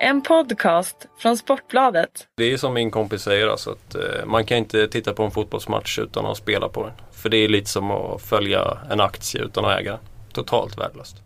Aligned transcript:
En 0.00 0.22
podcast 0.22 1.06
från 1.18 1.36
Sportbladet. 1.36 2.28
Det 2.36 2.52
är 2.52 2.56
som 2.56 2.74
min 2.74 2.90
kompis 2.90 3.22
säger, 3.22 3.48
alltså 3.48 3.70
att 3.70 3.94
eh, 3.94 4.26
man 4.26 4.44
kan 4.44 4.58
inte 4.58 4.88
titta 4.88 5.12
på 5.12 5.22
en 5.22 5.30
fotbollsmatch 5.30 5.98
utan 5.98 6.26
att 6.26 6.36
spela 6.36 6.68
på 6.68 6.82
den. 6.82 6.92
För 7.12 7.28
det 7.28 7.36
är 7.36 7.48
lite 7.48 7.70
som 7.70 7.90
att 7.90 8.22
följa 8.22 8.78
en 8.90 9.00
aktie 9.00 9.42
utan 9.42 9.64
att 9.64 9.80
äga. 9.80 9.98
Totalt 10.32 10.78
värdelöst. 10.78 11.16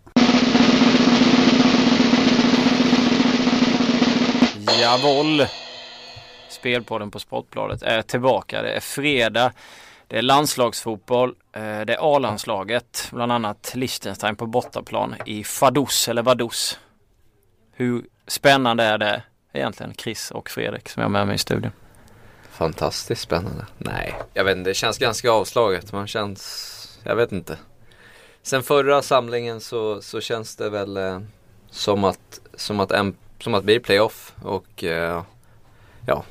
Jawohl! 4.81 5.47
Spelpodden 6.49 7.11
på 7.11 7.19
Sportbladet 7.19 7.83
är 7.83 8.03
tillbaka. 8.03 8.63
Det 8.63 8.71
är 8.71 8.81
fredag. 8.81 9.53
Det 10.09 10.19
är 10.19 10.23
landslagsfotboll. 10.23 11.35
Eh, 11.53 11.61
det 11.61 11.95
är 11.95 12.17
A-landslaget. 12.17 13.09
Bland 13.13 13.33
annat 13.33 13.73
Liechtenstein 13.75 14.37
på 14.37 14.47
bortaplan 14.47 15.15
i 15.27 15.45
Fadus 15.45 16.09
eller 16.09 16.23
Vaduz. 16.23 16.79
Hur 17.73 18.05
spännande 18.30 18.84
är 18.84 18.98
det 18.98 19.23
egentligen? 19.52 19.95
Chris 19.95 20.30
och 20.30 20.50
Fredrik 20.50 20.88
som 20.88 21.00
jag 21.00 21.05
har 21.05 21.12
med 21.12 21.27
mig 21.27 21.34
i 21.34 21.38
studion. 21.38 21.73
Fantastiskt 22.50 23.22
spännande. 23.22 23.66
Nej, 23.78 24.14
jag 24.34 24.45
vet 24.45 24.56
inte. 24.56 24.70
Det 24.70 24.74
känns 24.74 24.98
ganska 24.98 25.30
avslaget. 25.30 25.92
Man 25.92 26.06
känns, 26.06 26.98
jag 27.02 27.16
vet 27.16 27.32
inte. 27.32 27.58
Sen 28.42 28.62
förra 28.62 29.02
samlingen 29.02 29.60
så, 29.60 30.02
så 30.02 30.20
känns 30.20 30.56
det 30.56 30.70
väl 30.70 30.96
eh, 30.96 31.20
som 31.70 32.05
att, 32.05 32.41
som 32.55 32.80
att, 32.80 32.91
en, 32.92 33.16
som 33.41 33.55
att 33.55 33.64
bli 33.64 33.80
playoff 33.80 34.33
och 34.42 34.84
eh, 34.84 35.22
ja. 36.06 36.24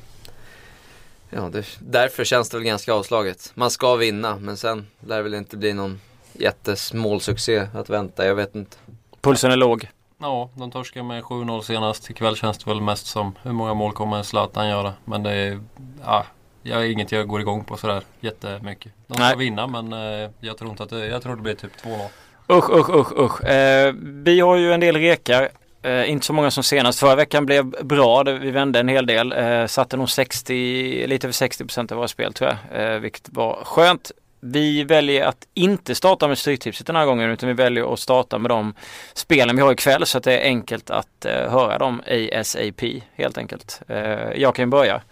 Ja, 1.30 1.48
det, 1.52 1.66
därför 1.78 2.24
känns 2.24 2.48
det 2.50 2.56
väl 2.56 2.66
ganska 2.66 2.92
avslaget. 2.92 3.52
Man 3.54 3.70
ska 3.70 3.96
vinna 3.96 4.38
men 4.38 4.56
sen 4.56 4.86
lär 5.00 5.16
det 5.16 5.22
väl 5.22 5.34
inte 5.34 5.56
bli 5.56 5.72
någon 5.72 6.00
jättesmålsuccé 6.32 7.66
att 7.74 7.90
vänta. 7.90 8.26
Jag 8.26 8.34
vet 8.34 8.54
inte. 8.54 8.76
Pulsen 9.20 9.50
är 9.50 9.56
låg. 9.56 9.88
Ja, 10.20 10.50
de 10.54 10.70
torskade 10.70 11.04
med 11.04 11.22
7-0 11.22 11.62
senast. 11.62 12.10
Ikväll 12.10 12.36
känns 12.36 12.58
det 12.58 12.70
väl 12.70 12.80
mest 12.80 13.06
som 13.06 13.34
hur 13.42 13.52
många 13.52 13.74
mål 13.74 13.92
kommer 13.92 14.22
Zlatan 14.22 14.68
göra? 14.68 14.92
Men 15.04 15.22
det 15.22 15.32
är, 15.32 15.60
ja, 16.04 16.24
jag 16.62 16.80
är 16.84 16.90
inget 16.90 17.12
jag 17.12 17.28
går 17.28 17.40
igång 17.40 17.64
på 17.64 17.76
sådär 17.76 18.02
jättemycket. 18.20 18.92
De 19.06 19.14
ska 19.14 19.22
Nej. 19.22 19.36
vinna 19.36 19.66
men 19.66 19.92
eh, 19.92 20.30
jag 20.40 20.58
tror 20.58 20.70
inte 20.70 20.82
att 20.82 20.90
det, 20.90 21.06
jag 21.06 21.22
tror 21.22 21.36
det 21.36 21.42
blir 21.42 21.54
typ 21.54 21.72
2-0. 21.84 22.08
Usch, 22.52 22.70
usch, 22.70 22.90
usch, 22.90 23.12
usch. 23.18 23.44
Eh, 23.44 23.94
vi 24.02 24.40
har 24.40 24.56
ju 24.56 24.72
en 24.72 24.80
del 24.80 24.96
rekar. 24.96 25.48
Eh, 25.82 26.10
inte 26.10 26.26
så 26.26 26.32
många 26.32 26.50
som 26.50 26.62
senast. 26.62 27.00
Förra 27.00 27.14
veckan 27.14 27.46
blev 27.46 27.64
bra. 27.86 28.22
Vi 28.22 28.50
vände 28.50 28.80
en 28.80 28.88
hel 28.88 29.06
del. 29.06 29.32
Eh, 29.32 29.66
satte 29.66 29.96
nog 29.96 30.10
60, 30.10 31.06
lite 31.06 31.26
över 31.26 31.32
60 31.32 31.64
procent 31.64 31.92
av 31.92 31.98
våra 31.98 32.08
spel 32.08 32.32
tror 32.32 32.50
jag. 32.50 32.82
Eh, 32.94 32.98
vilket 32.98 33.28
var 33.28 33.64
skönt. 33.64 34.10
Vi 34.40 34.84
väljer 34.84 35.24
att 35.26 35.48
inte 35.54 35.94
starta 35.94 36.28
med 36.28 36.38
Stryktipset 36.38 36.86
den 36.86 36.96
här 36.96 37.06
gången 37.06 37.30
utan 37.30 37.46
vi 37.46 37.54
väljer 37.54 37.92
att 37.92 38.00
starta 38.00 38.38
med 38.38 38.50
de 38.50 38.74
spelen 39.14 39.56
vi 39.56 39.62
har 39.62 39.72
ikväll 39.72 40.06
så 40.06 40.18
att 40.18 40.24
det 40.24 40.38
är 40.38 40.44
enkelt 40.44 40.90
att 40.90 41.24
eh, 41.24 41.50
höra 41.50 41.78
dem 41.78 42.02
ASAP 42.32 42.82
helt 43.14 43.38
enkelt. 43.38 43.82
Eh, 43.88 44.32
jag 44.36 44.54
kan 44.54 44.70
börja. 44.70 45.02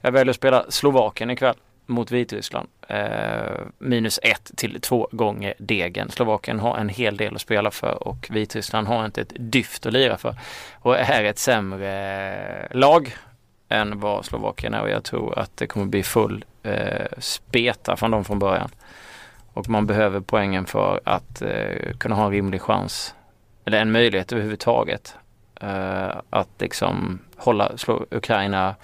Jag 0.00 0.12
väljer 0.12 0.30
att 0.30 0.36
spela 0.36 0.64
Slovakien 0.68 1.30
ikväll 1.30 1.54
mot 1.86 2.10
Vitryssland. 2.10 2.68
Eh, 2.88 2.98
minus 3.78 4.20
ett 4.22 4.50
till 4.56 4.80
två 4.80 5.08
gånger 5.12 5.54
degen. 5.58 6.10
Slovakien 6.10 6.58
har 6.58 6.76
en 6.78 6.88
hel 6.88 7.16
del 7.16 7.34
att 7.34 7.40
spela 7.40 7.70
för 7.70 8.08
och 8.08 8.26
Vitryssland 8.30 8.86
har 8.86 9.04
inte 9.04 9.20
ett 9.20 9.32
dyft 9.38 9.86
att 9.86 9.92
lira 9.92 10.18
för. 10.18 10.36
Och 10.74 10.98
är 10.98 11.24
ett 11.24 11.38
sämre 11.38 12.68
lag 12.70 13.16
än 13.68 14.00
vad 14.00 14.24
Slovakien 14.24 14.74
är 14.74 14.82
och 14.82 14.90
jag 14.90 15.04
tror 15.04 15.38
att 15.38 15.56
det 15.56 15.66
kommer 15.66 15.86
bli 15.86 16.02
full 16.02 16.44
eh, 16.62 17.06
speta 17.18 17.96
från 17.96 18.10
dem 18.10 18.24
från 18.24 18.38
början. 18.38 18.70
Och 19.58 19.68
man 19.68 19.86
behöver 19.86 20.20
poängen 20.20 20.66
för 20.66 21.00
att 21.04 21.42
eh, 21.42 21.92
kunna 21.98 22.14
ha 22.14 22.24
en 22.24 22.30
rimlig 22.30 22.60
chans 22.60 23.14
eller 23.64 23.80
en 23.80 23.92
möjlighet 23.92 24.32
överhuvudtaget 24.32 25.14
eh, 25.60 26.08
att 26.30 26.48
liksom 26.58 27.18
hålla 27.36 27.76
slå 27.76 28.06
Ukraina 28.10 28.74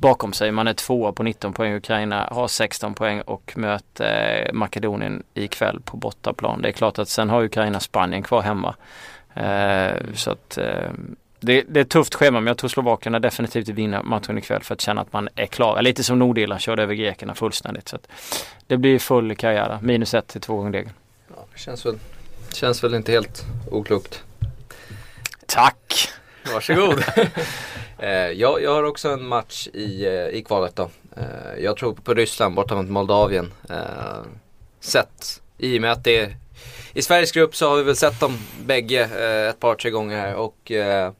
bakom 0.00 0.32
sig. 0.32 0.52
Man 0.52 0.68
är 0.68 0.74
tvåa 0.74 1.12
på 1.12 1.22
19 1.22 1.52
poäng. 1.52 1.74
Ukraina 1.74 2.28
har 2.30 2.48
16 2.48 2.94
poäng 2.94 3.20
och 3.20 3.52
möter 3.56 4.46
eh, 4.46 4.52
Makedonien 4.52 5.22
ikväll 5.34 5.80
på 5.84 5.96
bortaplan. 5.96 6.62
Det 6.62 6.68
är 6.68 6.72
klart 6.72 6.98
att 6.98 7.08
sen 7.08 7.30
har 7.30 7.44
Ukraina 7.44 7.80
Spanien 7.80 8.22
kvar 8.22 8.42
hemma. 8.42 8.74
Eh, 9.34 10.14
så 10.14 10.30
att 10.30 10.58
eh, 10.58 10.90
det, 11.40 11.64
det 11.68 11.80
är 11.80 11.84
ett 11.84 11.90
tufft 11.90 12.14
schema 12.14 12.40
men 12.40 12.46
jag 12.46 12.58
tror 12.58 12.68
Slovakierna 12.68 13.18
definitivt 13.18 13.68
vinner 13.68 14.02
matchen 14.02 14.38
ikväll 14.38 14.62
för 14.62 14.74
att 14.74 14.80
känna 14.80 15.00
att 15.00 15.12
man 15.12 15.28
är 15.34 15.46
klar. 15.46 15.82
Lite 15.82 16.04
som 16.04 16.18
Nordirland 16.18 16.60
körde 16.60 16.82
över 16.82 16.94
grekerna 16.94 17.34
fullständigt. 17.34 17.88
Så 17.88 17.98
det 18.66 18.76
blir 18.76 18.98
full 18.98 19.36
karriär. 19.36 19.78
Minus 19.82 20.14
ett 20.14 20.26
till 20.26 20.40
två 20.40 20.56
gånger 20.56 20.70
degen. 20.70 20.92
Ja, 21.28 21.46
det 21.52 21.58
känns 21.58 21.86
väl, 21.86 21.98
känns 22.52 22.84
väl 22.84 22.94
inte 22.94 23.12
helt 23.12 23.44
oklokt. 23.70 24.22
Tack! 25.46 26.08
Varsågod. 26.52 27.04
eh, 27.98 28.10
jag, 28.10 28.62
jag 28.62 28.74
har 28.74 28.82
också 28.82 29.08
en 29.08 29.26
match 29.26 29.68
i, 29.74 30.06
eh, 30.06 30.28
i 30.28 30.44
kvalet 30.46 30.76
då. 30.76 30.90
Eh, 31.16 31.62
jag 31.64 31.76
tror 31.76 31.94
på 31.94 32.14
Ryssland 32.14 32.54
borta 32.54 32.74
mot 32.74 32.88
Moldavien. 32.88 33.52
Sett 34.80 35.42
i 35.58 35.78
och 35.78 35.82
med 35.82 35.92
att 35.92 36.04
det 36.04 36.18
är 36.18 36.36
i 36.92 37.02
Sveriges 37.02 37.32
grupp 37.32 37.56
så 37.56 37.68
har 37.68 37.76
vi 37.76 37.82
väl 37.82 37.96
sett 37.96 38.20
dem 38.20 38.38
bägge 38.64 39.02
eh, 39.02 39.50
ett 39.50 39.60
par 39.60 39.74
tre 39.74 39.90
gånger 39.90 40.16
här 40.20 40.34
och 40.34 40.72
eh, 40.72 41.12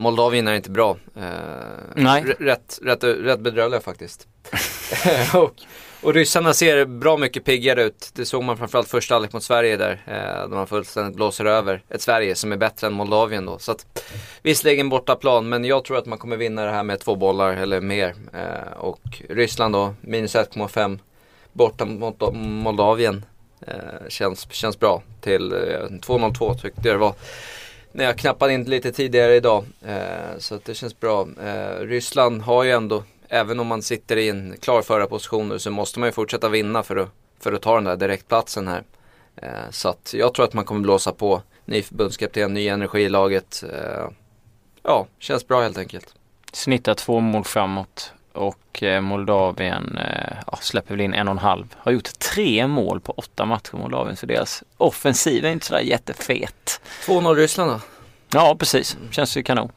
Moldavien 0.00 0.48
är 0.48 0.54
inte 0.54 0.70
bra. 0.70 0.96
Eh, 1.16 1.22
Nej. 1.94 2.22
Rätt, 2.38 2.78
rätt, 2.82 3.04
rätt 3.04 3.40
bedrövliga 3.40 3.80
faktiskt. 3.80 4.28
och, 5.34 5.54
och 6.02 6.14
ryssarna 6.14 6.54
ser 6.54 6.84
bra 6.84 7.16
mycket 7.16 7.44
piggare 7.44 7.82
ut. 7.82 8.10
Det 8.14 8.26
såg 8.26 8.44
man 8.44 8.56
framförallt 8.56 8.88
första 8.88 9.14
halvlek 9.14 9.32
mot 9.32 9.42
Sverige 9.42 9.76
där. 9.76 10.02
Eh, 10.06 10.48
de 10.48 10.54
man 10.54 10.66
fullständigt 10.66 11.16
blåser 11.16 11.44
över 11.44 11.82
ett 11.88 12.02
Sverige 12.02 12.34
som 12.34 12.52
är 12.52 12.56
bättre 12.56 12.86
än 12.86 12.92
Moldavien 12.92 13.46
då. 13.46 13.58
Så 13.58 13.72
att, 13.72 14.10
visserligen 14.42 14.88
bortaplan 14.88 15.48
men 15.48 15.64
jag 15.64 15.84
tror 15.84 15.98
att 15.98 16.06
man 16.06 16.18
kommer 16.18 16.36
vinna 16.36 16.64
det 16.64 16.70
här 16.70 16.82
med 16.82 17.00
två 17.00 17.16
bollar 17.16 17.52
eller 17.52 17.80
mer. 17.80 18.14
Eh, 18.32 18.72
och 18.78 19.22
Ryssland 19.28 19.74
då, 19.74 19.94
minus 20.00 20.36
1,5 20.36 20.98
borta 21.52 21.84
mot 21.84 22.34
Moldavien. 22.34 23.24
Eh, 23.66 24.08
känns, 24.08 24.52
känns 24.52 24.78
bra 24.78 25.02
till 25.20 25.52
eh, 25.52 25.56
2,02 25.56 26.58
tyckte 26.58 26.88
jag 26.88 26.94
det 26.94 27.00
var. 27.00 27.14
När 27.92 28.04
jag 28.04 28.18
knappade 28.18 28.52
in 28.52 28.64
lite 28.64 28.92
tidigare 28.92 29.34
idag. 29.34 29.64
Eh, 29.86 30.38
så 30.38 30.54
att 30.54 30.64
det 30.64 30.74
känns 30.74 31.00
bra. 31.00 31.28
Eh, 31.42 31.80
Ryssland 31.80 32.42
har 32.42 32.64
ju 32.64 32.70
ändå, 32.70 33.02
även 33.28 33.60
om 33.60 33.66
man 33.66 33.82
sitter 33.82 34.16
i 34.16 34.28
en 34.28 34.56
klar 34.60 34.82
förarposition 34.82 35.60
så 35.60 35.70
måste 35.70 36.00
man 36.00 36.08
ju 36.08 36.12
fortsätta 36.12 36.48
vinna 36.48 36.82
för 36.82 36.96
att, 36.96 37.08
för 37.40 37.52
att 37.52 37.62
ta 37.62 37.74
den 37.74 37.84
där 37.84 37.96
direktplatsen 37.96 38.68
här. 38.68 38.82
Eh, 39.36 39.70
så 39.70 39.88
att 39.88 40.14
jag 40.14 40.34
tror 40.34 40.44
att 40.44 40.54
man 40.54 40.64
kommer 40.64 40.80
blåsa 40.80 41.12
på. 41.12 41.42
Ny 41.64 41.82
förbundskapten, 41.82 42.54
ny 42.54 42.68
energi 42.68 43.00
i 43.00 43.08
laget. 43.08 43.64
Eh, 43.72 44.08
ja, 44.82 45.06
känns 45.18 45.48
bra 45.48 45.62
helt 45.62 45.78
enkelt. 45.78 46.14
Snittar 46.52 46.94
två 46.94 47.20
mål 47.20 47.44
framåt 47.44 48.12
och 48.32 48.82
eh, 48.82 49.00
Moldavien 49.00 49.98
eh, 49.98 50.36
ja, 50.46 50.58
släpper 50.60 50.90
väl 50.90 51.00
in 51.00 51.14
en 51.14 51.28
och 51.28 51.32
en 51.32 51.38
halv. 51.38 51.74
Har 51.78 51.92
gjort 51.92 52.18
tre 52.18 52.66
mål 52.66 53.00
på 53.00 53.12
åtta 53.12 53.44
matcher 53.44 53.76
Moldavien 53.76 54.16
så 54.16 54.26
deras 54.26 54.62
offensiv 54.76 55.44
är 55.44 55.50
inte 55.50 55.66
sådär 55.66 55.80
jättefet. 55.80 56.80
2-0 57.06 57.34
Ryssland 57.34 57.70
då. 57.70 57.80
Ja 58.32 58.56
precis, 58.58 58.96
känns 59.10 59.36
ju 59.36 59.42
kanon. 59.42 59.72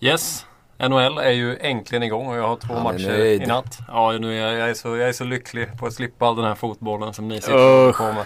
Yes, 0.00 0.46
NHL 0.78 1.18
är 1.18 1.30
ju 1.30 1.58
äntligen 1.58 2.02
igång 2.02 2.26
och 2.26 2.36
jag 2.36 2.48
har 2.48 2.56
två 2.56 2.74
är 2.74 2.82
matcher 2.82 3.08
nöjd. 3.08 3.42
i 3.42 3.46
natt. 3.46 3.78
Ja, 3.88 4.12
nu 4.12 4.38
är 4.38 4.46
jag, 4.46 4.58
jag, 4.58 4.70
är 4.70 4.74
så, 4.74 4.96
jag 4.96 5.08
är 5.08 5.12
så 5.12 5.24
lycklig 5.24 5.78
på 5.78 5.86
att 5.86 5.94
slippa 5.94 6.26
all 6.26 6.36
den 6.36 6.44
här 6.44 6.54
fotbollen 6.54 7.14
som 7.14 7.28
ni 7.28 7.40
sitter 7.40 7.92
på 7.92 8.12
med. 8.12 8.24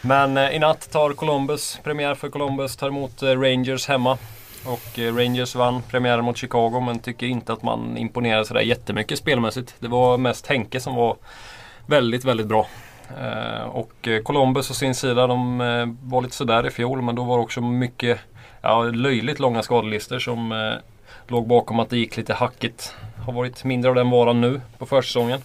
Men 0.00 0.36
eh, 0.36 0.56
i 0.56 0.58
natt 0.58 0.90
tar 0.90 1.12
Columbus, 1.12 1.80
premiär 1.84 2.14
för 2.14 2.28
Columbus, 2.28 2.76
tar 2.76 2.88
emot 2.88 3.22
eh, 3.22 3.40
Rangers 3.40 3.88
hemma. 3.88 4.18
Och 4.66 4.98
eh, 4.98 5.14
Rangers 5.14 5.54
vann 5.54 5.82
premiären 5.82 6.24
mot 6.24 6.36
Chicago 6.36 6.80
men 6.80 6.98
tycker 6.98 7.26
inte 7.26 7.52
att 7.52 7.62
man 7.62 7.96
imponerade 7.96 8.44
sådär 8.44 8.60
jättemycket 8.60 9.18
spelmässigt. 9.18 9.74
Det 9.78 9.88
var 9.88 10.18
mest 10.18 10.46
Henke 10.46 10.80
som 10.80 10.94
var 10.94 11.16
väldigt, 11.86 12.24
väldigt 12.24 12.46
bra. 12.46 12.66
Eh, 13.20 13.62
och 13.62 14.08
eh, 14.08 14.22
Columbus 14.22 14.70
å 14.70 14.74
sin 14.74 14.94
sida, 14.94 15.26
de 15.26 15.58
var 16.02 16.22
lite 16.22 16.34
sådär 16.34 16.66
i 16.66 16.70
fjol 16.70 17.02
men 17.02 17.14
då 17.14 17.24
var 17.24 17.36
det 17.36 17.42
också 17.42 17.60
mycket 17.60 18.20
ja, 18.62 18.82
löjligt 18.82 19.38
långa 19.38 19.62
skadelistor 19.62 20.18
som 20.18 20.72
låg 21.28 21.46
bakom 21.46 21.80
att 21.80 21.90
det 21.90 21.96
gick 21.96 22.16
lite 22.16 22.34
hackigt. 22.34 22.94
Har 23.26 23.32
varit 23.32 23.64
mindre 23.64 23.88
av 23.88 23.94
den 23.94 24.10
varan 24.10 24.40
nu 24.40 24.60
på 24.78 24.86
försäsongen. 24.86 25.40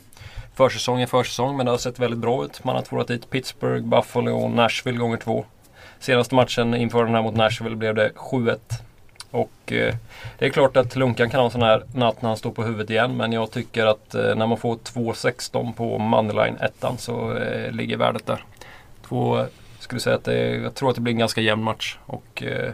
Försäsong 0.56 1.02
är 1.02 1.08
försäsong 1.08 1.58
men 1.58 1.66
det 1.66 1.72
har 1.72 1.78
sett 1.78 2.00
väldigt 2.00 2.20
bra 2.20 2.46
ut. 2.46 2.64
Man 2.64 2.76
har 2.76 2.82
tvålat 2.82 3.08
dit 3.08 3.30
Pittsburgh, 3.30 3.86
Buffalo 3.86 4.32
och 4.32 4.52
Nashville 4.52 4.98
gånger 4.98 5.18
två. 5.18 5.46
Senaste 6.00 6.36
matchen 6.36 6.76
inför 6.76 7.06
den 7.06 7.16
här 7.16 7.22
mot 7.22 7.36
Nashville 7.36 7.76
blev 7.76 7.96
det 7.96 8.12
7-1. 8.16 8.58
Och 9.32 9.72
eh, 9.72 9.96
det 10.38 10.46
är 10.46 10.50
klart 10.50 10.78
att 10.78 10.96
Lunkan 10.96 11.30
kan 11.30 11.40
ha 11.40 11.46
en 11.46 11.52
sån 11.52 11.62
här 11.62 11.84
natt 11.94 12.22
när 12.22 12.30
han 12.30 12.38
står 12.38 12.52
på 12.52 12.64
huvudet 12.64 12.90
igen. 12.90 13.18
Men 13.18 13.32
jag 13.32 13.52
tycker 13.52 13.86
att 13.86 14.16
eh, 14.16 14.36
när 14.36 14.48
man 14.48 14.58
får 14.58 14.76
2.16 14.76 15.74
på 15.74 15.98
Moneyline 15.98 16.58
ettan 16.58 16.98
så 16.98 17.38
eh, 17.38 17.72
ligger 17.72 17.98
värdet 17.98 18.26
där. 18.26 18.44
Två, 19.08 19.46
skulle 19.80 20.02
säga 20.02 20.16
att 20.16 20.24
det 20.24 20.56
jag 20.56 20.76
tror 20.76 20.90
att 20.90 20.96
det 20.96 21.02
blir 21.02 21.14
en 21.14 21.20
ganska 21.20 21.42
jämn 21.42 21.64
match. 21.64 21.98
Och 22.06 22.44
eh, 22.44 22.74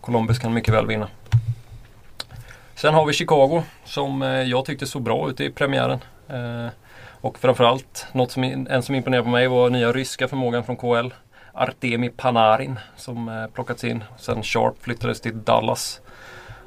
Columbus 0.00 0.38
kan 0.38 0.54
mycket 0.54 0.74
väl 0.74 0.86
vinna. 0.86 1.08
Sen 2.74 2.94
har 2.94 3.06
vi 3.06 3.12
Chicago 3.12 3.62
som 3.84 4.22
eh, 4.22 4.28
jag 4.28 4.64
tyckte 4.64 4.86
såg 4.86 5.02
bra 5.02 5.30
ut 5.30 5.40
i 5.40 5.50
premiären. 5.50 5.98
Eh, 6.28 6.68
och 7.20 7.38
framförallt, 7.38 8.06
något 8.12 8.30
som, 8.30 8.44
en 8.44 8.82
som 8.82 8.94
imponerade 8.94 9.24
på 9.24 9.30
mig 9.30 9.48
var 9.48 9.70
nya 9.70 9.92
ryska 9.92 10.28
förmågan 10.28 10.64
från 10.64 10.76
KL. 10.76 11.14
Artemi 11.52 12.08
Panarin 12.08 12.78
som 12.96 13.28
eh, 13.28 13.46
plockats 13.46 13.84
in. 13.84 14.04
Sen 14.18 14.42
Sharp 14.42 14.74
flyttades 14.80 15.20
till 15.20 15.44
Dallas. 15.44 16.00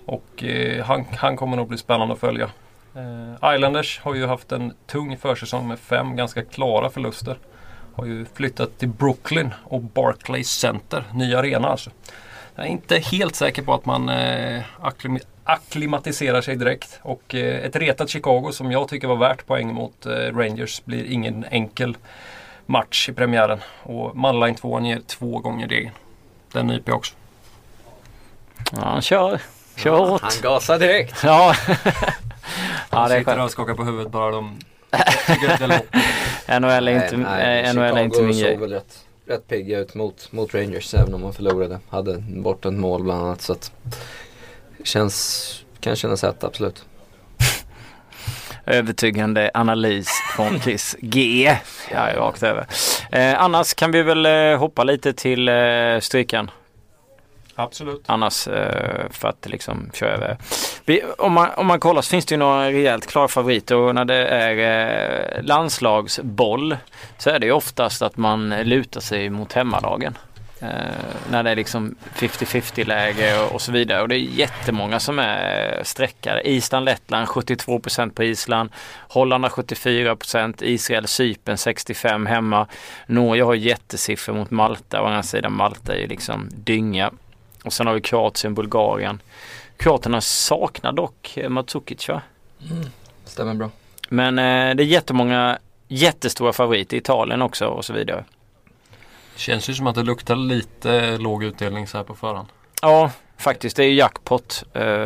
Och 0.05 0.43
eh, 0.43 0.85
han, 0.85 1.05
han 1.17 1.37
kommer 1.37 1.57
nog 1.57 1.67
bli 1.67 1.77
spännande 1.77 2.13
att 2.13 2.19
följa. 2.19 2.49
Eh, 2.95 3.55
Islanders 3.55 3.99
har 4.03 4.15
ju 4.15 4.25
haft 4.25 4.51
en 4.51 4.73
tung 4.87 5.17
försäsong 5.17 5.67
med 5.67 5.79
fem 5.79 6.15
ganska 6.15 6.43
klara 6.43 6.89
förluster. 6.89 7.37
Har 7.95 8.05
ju 8.05 8.25
flyttat 8.25 8.77
till 8.77 8.89
Brooklyn 8.89 9.53
och 9.63 9.81
Barclays 9.81 10.49
Center, 10.49 11.03
ny 11.13 11.35
arena 11.35 11.67
alltså. 11.67 11.89
Jag 12.55 12.65
är 12.65 12.69
inte 12.69 12.97
helt 12.97 13.35
säker 13.35 13.61
på 13.61 13.73
att 13.73 13.85
man 13.85 14.09
eh, 14.09 14.63
akklim 14.81 15.19
akklimatiserar 15.43 16.41
sig 16.41 16.55
direkt. 16.55 16.99
Och 17.01 17.35
eh, 17.35 17.65
ett 17.65 17.75
retat 17.75 18.09
Chicago 18.09 18.51
som 18.51 18.71
jag 18.71 18.87
tycker 18.87 19.07
var 19.07 19.15
värt 19.15 19.45
poäng 19.45 19.73
mot 19.73 20.05
eh, 20.05 20.11
Rangers 20.11 20.85
blir 20.85 21.11
ingen 21.11 21.45
enkel 21.51 21.97
match 22.65 23.09
i 23.09 23.13
premiären. 23.13 23.59
Och 23.83 24.15
Manline 24.15 24.55
2 24.55 24.81
ger 24.81 25.01
två 25.07 25.39
gånger 25.39 25.67
degen. 25.67 25.91
Den 26.51 26.67
nyper 26.67 26.91
jag 26.91 26.97
också. 26.97 27.13
Ja, 28.71 28.81
han 28.81 29.01
kör. 29.01 29.41
Kör 29.75 29.97
hårt. 29.97 30.21
Han 30.21 30.31
gasar 30.41 30.79
direkt. 30.79 31.23
Ja. 31.23 31.55
Ja, 32.89 33.09
ja, 33.13 33.19
sitter 33.19 33.39
och 33.43 33.51
skakar 33.51 33.73
på 33.73 33.83
huvudet 33.83 34.11
bara 34.11 34.31
de 34.31 34.59
NHL 36.59 36.87
är 36.87 37.03
inte, 37.03 37.15
eh, 37.15 37.73
NHL 37.73 37.97
är 37.97 38.03
inte 38.03 38.21
min 38.21 38.39
grej. 38.39 38.53
såg 38.53 38.61
väl 38.61 38.71
rätt, 38.71 39.05
rätt 39.27 39.47
pigga 39.47 39.79
ut 39.79 39.95
mot, 39.95 40.31
mot 40.31 40.53
Rangers 40.53 40.93
även 40.93 41.13
om 41.13 41.21
man 41.21 41.33
förlorade. 41.33 41.79
Hade 41.89 42.17
bort 42.17 42.65
ett 42.65 42.73
mål 42.73 43.03
bland 43.03 43.21
annat 43.21 43.41
så 43.41 43.53
att 43.53 43.71
känns, 44.83 45.65
kan 45.79 45.95
kännas 45.95 46.23
rätt 46.23 46.43
absolut. 46.43 46.85
Övertygande 48.65 49.51
analys 49.53 50.07
Chris 50.63 50.95
G. 50.99 51.55
Ja, 51.91 52.13
rakt 52.15 52.43
över. 52.43 52.65
Eh, 53.11 53.41
annars 53.41 53.73
kan 53.73 53.91
vi 53.91 54.03
väl 54.03 54.25
eh, 54.25 54.57
hoppa 54.57 54.83
lite 54.83 55.13
till 55.13 55.49
eh, 55.49 55.99
strykan. 55.99 56.51
Absolut. 57.55 58.03
Annars 58.05 58.47
eh, 58.47 59.09
för 59.11 59.27
att 59.27 59.45
liksom 59.45 59.89
köra 59.93 60.11
över. 60.11 60.37
Vi, 60.85 61.03
om, 61.17 61.33
man, 61.33 61.49
om 61.57 61.67
man 61.67 61.79
kollar 61.79 62.01
så 62.01 62.09
finns 62.09 62.25
det 62.25 62.33
ju 62.33 62.39
några 62.39 62.71
rejält 62.71 63.07
klara 63.07 63.27
favoriter 63.27 63.75
och 63.75 63.95
när 63.95 64.05
det 64.05 64.27
är 64.27 65.37
eh, 65.37 65.43
landslagsboll 65.43 66.77
så 67.17 67.29
är 67.29 67.39
det 67.39 67.45
ju 67.45 67.51
oftast 67.51 68.01
att 68.01 68.17
man 68.17 68.49
lutar 68.49 69.01
sig 69.01 69.29
mot 69.29 69.53
hemmalagen. 69.53 70.17
Eh, 70.59 70.69
när 71.31 71.43
det 71.43 71.51
är 71.51 71.55
liksom 71.55 71.95
50-50 72.15 72.85
läge 72.85 73.39
och, 73.39 73.51
och 73.51 73.61
så 73.61 73.71
vidare. 73.71 74.01
Och 74.01 74.07
det 74.07 74.15
är 74.15 74.19
jättemånga 74.19 74.99
som 74.99 75.19
är 75.19 75.81
streckare. 75.83 76.41
Island, 76.41 76.85
Lettland 76.85 77.27
72% 77.27 78.09
på 78.09 78.23
Island. 78.23 78.69
Holland 78.99 79.43
har 79.43 79.51
74%. 79.51 80.63
Israel, 80.63 81.07
Cypern 81.07 81.55
65% 81.55 82.27
hemma. 82.27 82.67
Norge 83.05 83.43
har 83.43 83.55
jättesiffror 83.55 84.33
mot 84.33 84.51
Malta. 84.51 85.01
Å 85.01 85.05
andra 85.05 85.23
sidan 85.23 85.53
Malta 85.53 85.95
är 85.95 85.99
ju 85.99 86.07
liksom 86.07 86.49
dynga. 86.51 87.11
Och 87.63 87.73
sen 87.73 87.87
har 87.87 87.93
vi 87.93 88.01
Kroatien, 88.01 88.53
Bulgarien. 88.53 89.21
Kroaterna 89.77 90.21
saknar 90.21 90.91
dock 90.91 91.37
eh, 91.37 91.49
Matsukic 91.49 92.09
va? 92.09 92.21
Stämmer 93.25 93.53
bra. 93.53 93.69
Men 94.09 94.39
eh, 94.39 94.75
det 94.75 94.83
är 94.83 94.87
jättemånga 94.87 95.57
jättestora 95.87 96.53
favoriter. 96.53 96.97
Italien 96.97 97.41
också 97.41 97.65
och 97.65 97.85
så 97.85 97.93
vidare. 97.93 98.23
Känns 99.35 99.69
ju 99.69 99.73
som 99.73 99.87
att 99.87 99.95
det 99.95 100.03
luktar 100.03 100.35
lite 100.35 101.17
låg 101.17 101.43
utdelning 101.43 101.87
så 101.87 101.97
här 101.97 102.03
på 102.03 102.15
förhand. 102.15 102.47
Ja, 102.81 103.11
faktiskt. 103.37 103.75
Det 103.77 103.83
är 103.83 103.87
ju 103.87 103.93
jackpot. 103.95 104.63
Eh, 104.73 105.05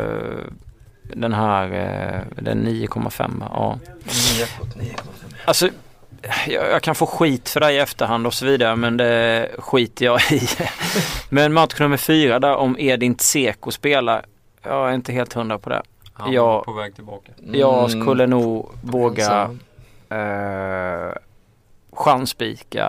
den 1.02 1.32
här, 1.32 1.64
eh, 1.72 2.42
den 2.42 2.62
9,5. 2.66 3.44
Ja. 3.50 3.78
Alltså, 5.44 5.68
jag, 6.46 6.70
jag 6.70 6.82
kan 6.82 6.94
få 6.94 7.06
skit 7.06 7.48
för 7.48 7.60
det 7.60 7.72
i 7.72 7.78
efterhand 7.78 8.26
och 8.26 8.34
så 8.34 8.46
vidare 8.46 8.76
men 8.76 8.96
det 8.96 9.50
skiter 9.58 10.04
jag 10.04 10.20
i. 10.32 10.48
men 11.28 11.52
match 11.52 11.80
nummer 11.80 11.96
fyra 11.96 12.38
där 12.38 12.54
om 12.56 12.76
Edin 12.78 13.14
Tseko 13.14 13.70
spelar. 13.70 14.24
Jag 14.62 14.88
är 14.90 14.94
inte 14.94 15.12
helt 15.12 15.32
hundra 15.32 15.58
på 15.58 15.70
det. 15.70 15.82
Han 16.12 16.32
Ja. 16.32 16.60
är 16.60 16.64
på 16.64 16.72
väg 16.72 16.94
tillbaka. 16.94 17.32
Jag 17.52 17.90
Mm. 17.90 18.02
skulle 18.02 18.26
nog 18.26 18.70
våga 18.82 19.24
Så, 19.24 20.14
eh, 20.14 21.12
chansspika 22.00 22.88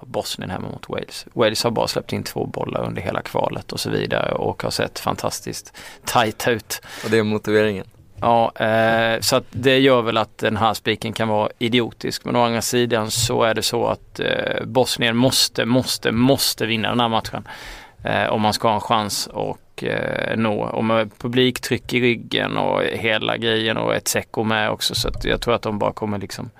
Bosnien 0.00 0.50
hemma 0.50 0.68
mot 0.68 0.88
Wales. 0.88 1.26
Wales 1.32 1.64
har 1.64 1.70
bara 1.70 1.88
släppt 1.88 2.12
in 2.12 2.22
två 2.22 2.46
bollar 2.46 2.86
under 2.86 3.02
hela 3.02 3.22
kvalet 3.22 3.72
och 3.72 3.80
så 3.80 3.90
vidare 3.90 4.32
och 4.32 4.62
har 4.62 4.70
sett 4.70 4.98
fantastiskt 4.98 5.72
tajt 6.04 6.48
ut. 6.48 6.82
Och 7.04 7.10
det 7.10 7.18
är 7.18 7.22
motiveringen. 7.22 7.86
Ja, 8.20 8.52
eh, 8.56 9.20
så 9.20 9.42
det 9.50 9.78
gör 9.78 10.02
väl 10.02 10.16
att 10.16 10.38
den 10.38 10.56
här 10.56 10.74
spiken 10.74 11.12
kan 11.12 11.28
vara 11.28 11.48
idiotisk. 11.58 12.24
Men 12.24 12.36
å 12.36 12.44
andra 12.44 12.62
sidan 12.62 13.10
så 13.10 13.42
är 13.42 13.54
det 13.54 13.62
så 13.62 13.86
att 13.86 14.20
eh, 14.20 14.64
Bosnien 14.64 15.16
måste, 15.16 15.64
måste, 15.64 16.12
måste 16.12 16.66
vinna 16.66 16.88
den 16.88 17.00
här 17.00 17.08
matchen. 17.08 17.48
Eh, 18.04 18.28
om 18.28 18.40
man 18.42 18.52
ska 18.52 18.68
ha 18.68 18.74
en 18.74 18.80
chans 18.80 19.26
och 19.26 19.84
eh, 19.84 20.36
nå. 20.36 20.60
Och 20.60 20.84
med 20.84 21.18
publiktryck 21.18 21.92
i 21.92 22.00
ryggen 22.00 22.56
och 22.56 22.82
hela 22.82 23.36
grejen 23.36 23.76
och 23.76 23.94
ett 23.94 24.08
Seko 24.08 24.44
med 24.44 24.70
också. 24.70 24.94
Så 24.94 25.08
att 25.08 25.24
jag 25.24 25.40
tror 25.40 25.54
att 25.54 25.62
de 25.62 25.78
bara 25.78 25.92
kommer 25.92 26.18
liksom 26.18 26.50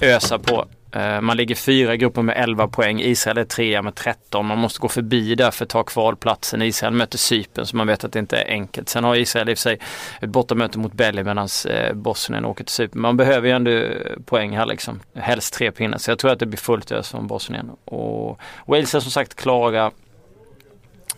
ösa 0.00 0.38
på. 0.38 0.66
Eh, 0.92 1.20
man 1.20 1.36
ligger 1.36 1.54
fyra 1.54 1.94
i 1.94 1.96
gruppen 1.96 2.26
med 2.26 2.36
11 2.38 2.68
poäng. 2.68 3.00
Israel 3.00 3.38
är 3.38 3.44
trea 3.44 3.82
med 3.82 3.94
13. 3.94 4.46
Man 4.46 4.58
måste 4.58 4.80
gå 4.80 4.88
förbi 4.88 5.34
där 5.34 5.50
för 5.50 5.64
att 5.64 5.68
ta 5.68 5.82
kvalplatsen. 5.82 6.62
Israel 6.62 6.94
möter 6.94 7.18
Cypern 7.18 7.66
så 7.66 7.76
man 7.76 7.86
vet 7.86 8.04
att 8.04 8.12
det 8.12 8.18
inte 8.18 8.36
är 8.36 8.50
enkelt. 8.50 8.88
Sen 8.88 9.04
har 9.04 9.16
Israel 9.16 9.48
i 9.48 9.54
och 9.54 9.58
för 9.58 9.62
sig 9.62 9.78
ett 10.20 10.30
bortamöte 10.30 10.78
mot 10.78 10.92
Belgien 10.92 11.26
medan 11.26 11.48
eh, 11.68 11.94
Bosnien 11.94 12.44
åker 12.44 12.64
till 12.64 12.74
Cypern. 12.74 13.00
Man 13.00 13.16
behöver 13.16 13.48
ju 13.48 13.54
ändå 13.54 13.82
poäng 14.24 14.56
här 14.56 14.66
liksom. 14.66 15.00
Helst 15.14 15.54
tre 15.54 15.70
pinnar. 15.70 15.98
Så 15.98 16.10
jag 16.10 16.18
tror 16.18 16.30
att 16.30 16.38
det 16.38 16.46
blir 16.46 16.58
fullt 16.58 16.92
ös 16.92 17.10
från 17.10 17.26
Bosnien. 17.26 17.70
Och 17.84 18.40
Wales 18.66 18.94
är 18.94 19.00
som 19.00 19.10
sagt 19.10 19.34
klara. 19.34 19.86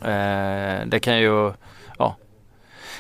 Eh, 0.00 0.86
det 0.86 1.00
kan 1.02 1.18
ju 1.18 1.52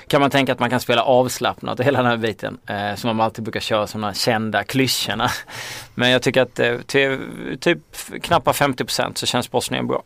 kan 0.06 0.20
man 0.20 0.30
tänka 0.30 0.52
att 0.52 0.60
man 0.60 0.70
kan 0.70 0.80
spela 0.80 1.02
avslappnat 1.02 1.78
och 1.78 1.84
hela 1.84 2.02
den 2.02 2.10
här 2.10 2.16
biten. 2.16 2.58
Eh, 2.66 2.94
som 2.94 3.16
man 3.16 3.24
alltid 3.24 3.44
brukar 3.44 3.60
köra 3.60 3.86
som 3.86 4.00
de 4.00 4.06
här 4.06 4.14
kända 4.14 4.64
klyschorna. 4.64 5.30
Men 5.94 6.10
jag 6.10 6.22
tycker 6.22 6.42
att 6.42 6.58
eh, 6.58 6.78
till 6.78 7.18
typ 7.60 7.78
knappt 8.22 8.46
50% 8.46 9.14
så 9.14 9.26
känns 9.26 9.50
Bosnien 9.50 9.86
bra. 9.86 10.02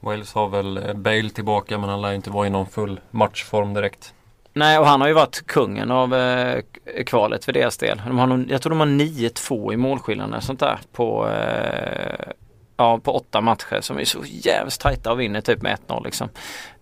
Wales 0.00 0.34
har 0.34 0.48
väl 0.48 0.76
eh, 0.76 0.94
Bale 0.94 1.30
tillbaka 1.30 1.78
men 1.78 1.90
han 1.90 2.02
lär 2.02 2.12
inte 2.12 2.30
vara 2.30 2.46
i 2.46 2.50
någon 2.50 2.66
full 2.66 3.00
matchform 3.10 3.74
direkt. 3.74 4.14
Nej 4.52 4.78
och 4.78 4.86
han 4.86 5.00
har 5.00 5.08
ju 5.08 5.14
varit 5.14 5.46
kungen 5.46 5.90
av 5.90 6.14
eh, 6.14 6.62
kvalet 7.06 7.44
för 7.44 7.52
deras 7.52 7.78
del. 7.78 8.02
De 8.06 8.18
har 8.18 8.26
nog, 8.26 8.50
jag 8.50 8.62
tror 8.62 8.70
de 8.70 8.80
har 8.80 8.86
9-2 8.86 9.72
i 9.72 9.76
målskillnad 9.76 10.28
eller 10.28 10.40
sånt 10.40 10.60
där 10.60 10.78
på, 10.92 11.28
eh, 11.28 12.32
ja, 12.76 12.98
på 12.98 13.12
åtta 13.12 13.40
matcher 13.40 13.80
som 13.80 13.98
är 13.98 14.04
så 14.04 14.24
jävligt 14.24 14.80
tajta 14.80 15.12
och 15.12 15.20
vinner 15.20 15.40
typ 15.40 15.62
med 15.62 15.78
1-0 15.88 16.04
liksom. 16.04 16.28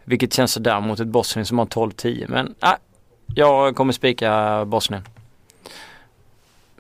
Vilket 0.09 0.33
känns 0.33 0.53
sådär 0.53 0.81
mot 0.81 1.01
ett 1.01 1.09
Bosnien 1.09 1.47
som 1.47 1.59
har 1.59 1.67
12-10 1.67 2.25
men 2.29 2.55
nej, 2.61 2.77
jag 3.35 3.77
kommer 3.77 3.93
spika 3.93 4.65
Bosnien. 4.65 5.03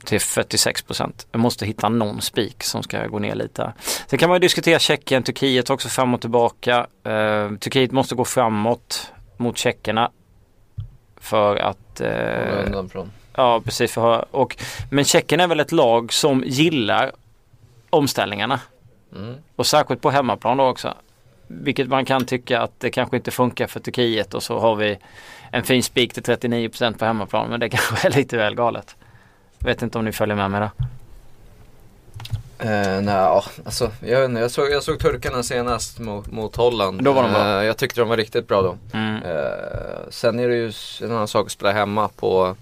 Till 0.04 0.20
46 0.20 0.82
procent. 0.82 1.26
Jag 1.32 1.40
måste 1.40 1.66
hitta 1.66 1.88
någon 1.88 2.20
spik 2.20 2.62
som 2.62 2.82
ska 2.82 3.06
gå 3.06 3.18
ner 3.18 3.34
lite. 3.34 3.72
Sen 4.06 4.18
kan 4.18 4.28
man 4.28 4.36
ju 4.36 4.40
diskutera 4.40 4.78
Tjeckien, 4.78 5.22
Turkiet 5.22 5.70
också 5.70 5.88
fram 5.88 6.14
och 6.14 6.20
tillbaka. 6.20 6.86
Eh, 7.04 7.50
Turkiet 7.60 7.92
måste 7.92 8.14
gå 8.14 8.24
framåt 8.24 9.12
mot 9.36 9.58
tjeckerna. 9.58 10.10
För 11.16 11.56
att 11.56 12.00
eh, 12.00 12.64
undan 12.66 12.88
från. 12.88 13.10
Ja, 13.36 13.60
precis. 13.60 13.92
För, 13.92 14.36
och, 14.36 14.56
men 14.90 15.04
Tjeckien 15.04 15.40
är 15.40 15.46
väl 15.46 15.60
ett 15.60 15.72
lag 15.72 16.12
som 16.12 16.42
gillar 16.46 17.12
omställningarna. 17.90 18.60
Mm. 19.16 19.34
Och 19.56 19.66
särskilt 19.66 20.00
på 20.00 20.10
hemmaplan 20.10 20.56
då 20.56 20.64
också. 20.64 20.94
Vilket 21.48 21.88
man 21.88 22.04
kan 22.04 22.24
tycka 22.24 22.60
att 22.60 22.80
det 22.80 22.90
kanske 22.90 23.16
inte 23.16 23.30
funkar 23.30 23.66
för 23.66 23.80
Turkiet 23.80 24.34
och 24.34 24.42
så 24.42 24.58
har 24.58 24.76
vi 24.76 24.98
en 25.52 25.64
fin 25.64 25.82
spik 25.82 26.14
till 26.14 26.22
39% 26.22 26.98
på 26.98 27.04
hemmaplan. 27.04 27.50
Men 27.50 27.60
det 27.60 27.68
kanske 27.68 28.08
är 28.08 28.12
lite 28.12 28.36
väl 28.36 28.54
galet. 28.54 28.96
Vet 29.58 29.82
inte 29.82 29.98
om 29.98 30.04
ni 30.04 30.12
följer 30.12 30.36
med 30.36 30.50
mig 30.50 30.60
där. 30.60 30.70
Eh, 32.60 33.00
nej, 33.00 33.14
ja, 33.14 33.44
alltså, 33.64 33.90
jag, 34.00 34.24
inte, 34.24 34.40
jag, 34.40 34.50
såg, 34.50 34.70
jag 34.70 34.82
såg 34.82 34.98
turkarna 34.98 35.42
senast 35.42 35.98
mot, 35.98 36.26
mot 36.26 36.56
Holland. 36.56 37.02
Då 37.02 37.12
var 37.12 37.22
de 37.22 37.32
bra. 37.32 37.60
Eh, 37.60 37.64
jag 37.64 37.76
tyckte 37.76 38.00
de 38.00 38.08
var 38.08 38.16
riktigt 38.16 38.48
bra 38.48 38.62
då. 38.62 38.76
Mm. 38.92 39.22
Eh, 39.22 40.10
sen 40.10 40.38
är 40.38 40.48
det 40.48 40.56
ju 40.56 40.72
en 41.02 41.10
annan 41.10 41.28
sak 41.28 41.46
att 41.46 41.52
spela 41.52 41.72
hemma 41.72 42.08
på 42.08 42.56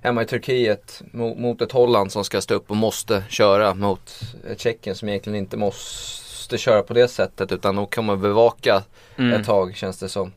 Hemma 0.00 0.22
i 0.22 0.26
Turkiet 0.26 1.02
mot, 1.12 1.38
mot 1.38 1.62
ett 1.62 1.72
Holland 1.72 2.12
som 2.12 2.24
ska 2.24 2.40
stå 2.40 2.54
upp 2.54 2.70
och 2.70 2.76
måste 2.76 3.24
köra 3.28 3.74
mot 3.74 4.20
Tjeckien 4.56 4.96
som 4.96 5.08
egentligen 5.08 5.38
inte 5.38 5.56
måste 5.56 6.25
köra 6.52 6.82
på 6.82 6.94
det 6.94 7.08
sättet 7.08 7.52
utan 7.52 7.74
nog 7.74 7.94
kommer 7.94 8.16
bevaka 8.16 8.82
Mm. 9.16 9.40
ett 9.40 9.46
tag 9.46 9.76
känns 9.76 9.98
det 9.98 10.08
som. 10.08 10.32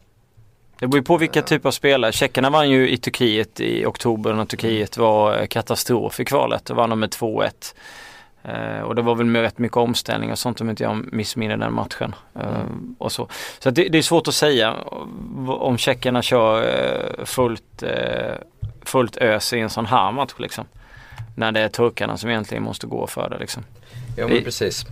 Det 0.79 0.87
beror 0.87 0.99
ju 0.99 1.03
på 1.03 1.17
vilka 1.17 1.41
typ 1.41 1.65
av 1.65 1.71
spelare. 1.71 2.11
Tjeckerna 2.11 2.49
vann 2.49 2.69
ju 2.69 2.89
i 2.89 2.97
Turkiet 2.97 3.59
i 3.59 3.85
oktober 3.85 4.33
när 4.33 4.45
Turkiet 4.45 4.97
var 4.97 5.37
eh, 5.39 5.45
katastrof 5.47 6.19
i 6.19 6.25
kvalet. 6.25 6.65
Då 6.65 6.73
vann 6.73 6.89
de 6.89 6.99
med 6.99 7.09
2-1. 7.09 7.49
Eh, 8.43 8.81
och 8.81 8.95
det 8.95 9.01
var 9.01 9.15
väl 9.15 9.25
med 9.25 9.41
rätt 9.41 9.57
mycket 9.57 9.77
omställning 9.77 10.31
och 10.31 10.39
sånt 10.39 10.61
om 10.61 10.69
inte 10.69 10.83
jag 10.83 11.13
missminner 11.13 11.57
den 11.57 11.73
matchen. 11.73 12.15
Eh, 12.35 12.63
och 12.97 13.11
så 13.11 13.27
så 13.59 13.69
det, 13.69 13.89
det 13.89 13.97
är 13.97 14.01
svårt 14.01 14.27
att 14.27 14.33
säga 14.35 14.75
om 15.47 15.77
tjeckerna 15.77 16.21
kör 16.21 16.63
eh, 16.63 17.25
fullt, 17.25 17.83
eh, 17.83 18.35
fullt 18.81 19.17
ös 19.17 19.53
i 19.53 19.59
en 19.59 19.69
sån 19.69 19.85
här 19.85 20.11
match 20.11 20.33
liksom. 20.37 20.65
När 21.35 21.51
det 21.51 21.59
är 21.59 21.69
turkarna 21.69 22.17
som 22.17 22.29
egentligen 22.29 22.63
måste 22.63 22.87
gå 22.87 23.07
för 23.07 23.29
det 23.29 23.37
liksom. 23.37 23.63
Ja 24.17 24.27
men 24.27 24.43
precis. 24.43 24.85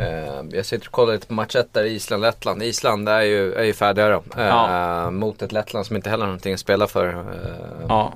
Eh, 0.00 0.44
jag 0.52 0.66
sitter 0.66 0.86
och 0.86 0.92
kollar 0.92 1.12
lite 1.12 1.26
på 1.26 1.34
match 1.34 1.56
1 1.56 1.68
där, 1.72 1.84
Island-Lettland. 1.84 2.62
Island 2.62 3.08
är 3.08 3.20
ju, 3.20 3.52
är 3.54 3.64
ju 3.64 3.72
färdiga 3.72 4.08
då. 4.08 4.22
Eh, 4.40 4.46
Ja. 4.46 5.10
Mot 5.10 5.42
ett 5.42 5.52
Lettland 5.52 5.86
som 5.86 5.96
inte 5.96 6.10
heller 6.10 6.24
har 6.24 6.28
någonting 6.28 6.54
att 6.54 6.60
spela 6.60 6.86
för. 6.86 7.08
Eh, 7.08 7.86
Ja. 7.88 8.12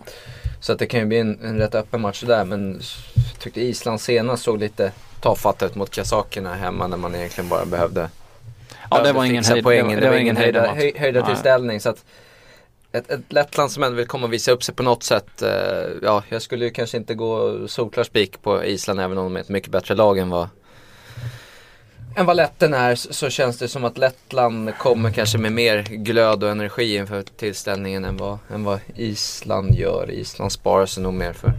Så 0.61 0.73
att 0.73 0.79
det 0.79 0.87
kan 0.87 1.01
ju 1.01 1.07
bli 1.07 1.19
en, 1.19 1.39
en 1.45 1.59
rätt 1.59 1.75
öppen 1.75 2.01
match 2.01 2.23
där. 2.23 2.45
Men 2.45 2.81
jag 3.15 3.39
tyckte 3.39 3.61
Island 3.61 4.01
senast 4.01 4.43
såg 4.43 4.59
lite 4.61 4.93
tafatt 5.21 5.63
ut 5.63 5.75
mot 5.75 5.91
kazakerna 5.91 6.55
hemma 6.55 6.87
när 6.87 6.97
man 6.97 7.15
egentligen 7.15 7.49
bara 7.49 7.65
behövde 7.65 8.09
ja, 8.91 9.03
det 9.03 9.13
var 9.13 9.25
ingen 9.25 9.45
höjd. 9.45 9.65
poängen. 9.65 9.89
det 9.89 9.95
var, 9.95 10.01
Det 10.01 10.09
var 10.11 10.17
ingen 10.17 10.37
höjda, 10.37 10.75
höj, 10.75 10.93
höjda 10.99 11.27
tillställning. 11.27 11.81
Så 11.81 11.89
att 11.89 12.05
ett, 12.93 13.11
ett 13.11 13.21
Lettland 13.33 13.71
som 13.73 13.83
ändå 13.83 13.97
vill 13.97 14.07
komma 14.07 14.27
och 14.27 14.33
visa 14.33 14.53
upp 14.53 14.63
sig 14.63 14.75
på 14.75 14.83
något 14.83 15.03
sätt. 15.03 15.43
Ja, 16.03 16.23
jag 16.29 16.43
skulle 16.43 16.65
ju 16.65 16.71
kanske 16.71 16.97
inte 16.97 17.15
gå 17.15 17.59
solklar 17.69 18.05
spik 18.05 18.43
på 18.43 18.65
Island 18.65 19.01
även 19.01 19.19
om 19.19 19.25
de 19.25 19.37
är 19.37 19.41
ett 19.41 19.49
mycket 19.49 19.71
bättre 19.71 19.95
lag 19.95 20.19
än 20.19 20.31
vad 20.31 20.49
än 22.17 22.27
vad 22.27 22.37
Letten 22.37 22.75
är 22.75 22.95
så, 22.95 23.31
känns 23.31 23.59
det 23.59 23.69
som 23.69 23.85
att 23.85 23.99
Lettland 23.99 24.79
kommer 24.79 25.11
kanske 25.11 25.39
med 25.39 25.53
mer 25.53 25.83
glöd 25.83 26.45
och 26.45 26.51
energi 26.51 26.97
inför 26.97 27.23
tillställningen 27.23 28.05
än 28.05 28.17
vad, 28.17 28.39
än 28.51 28.65
vad 28.65 28.81
Island 28.95 29.75
gör. 29.75 30.11
Island 30.11 30.53
sparar 30.53 30.87
sig 30.87 31.03
nog 31.03 31.15
mer 31.15 31.33
för, 31.33 31.53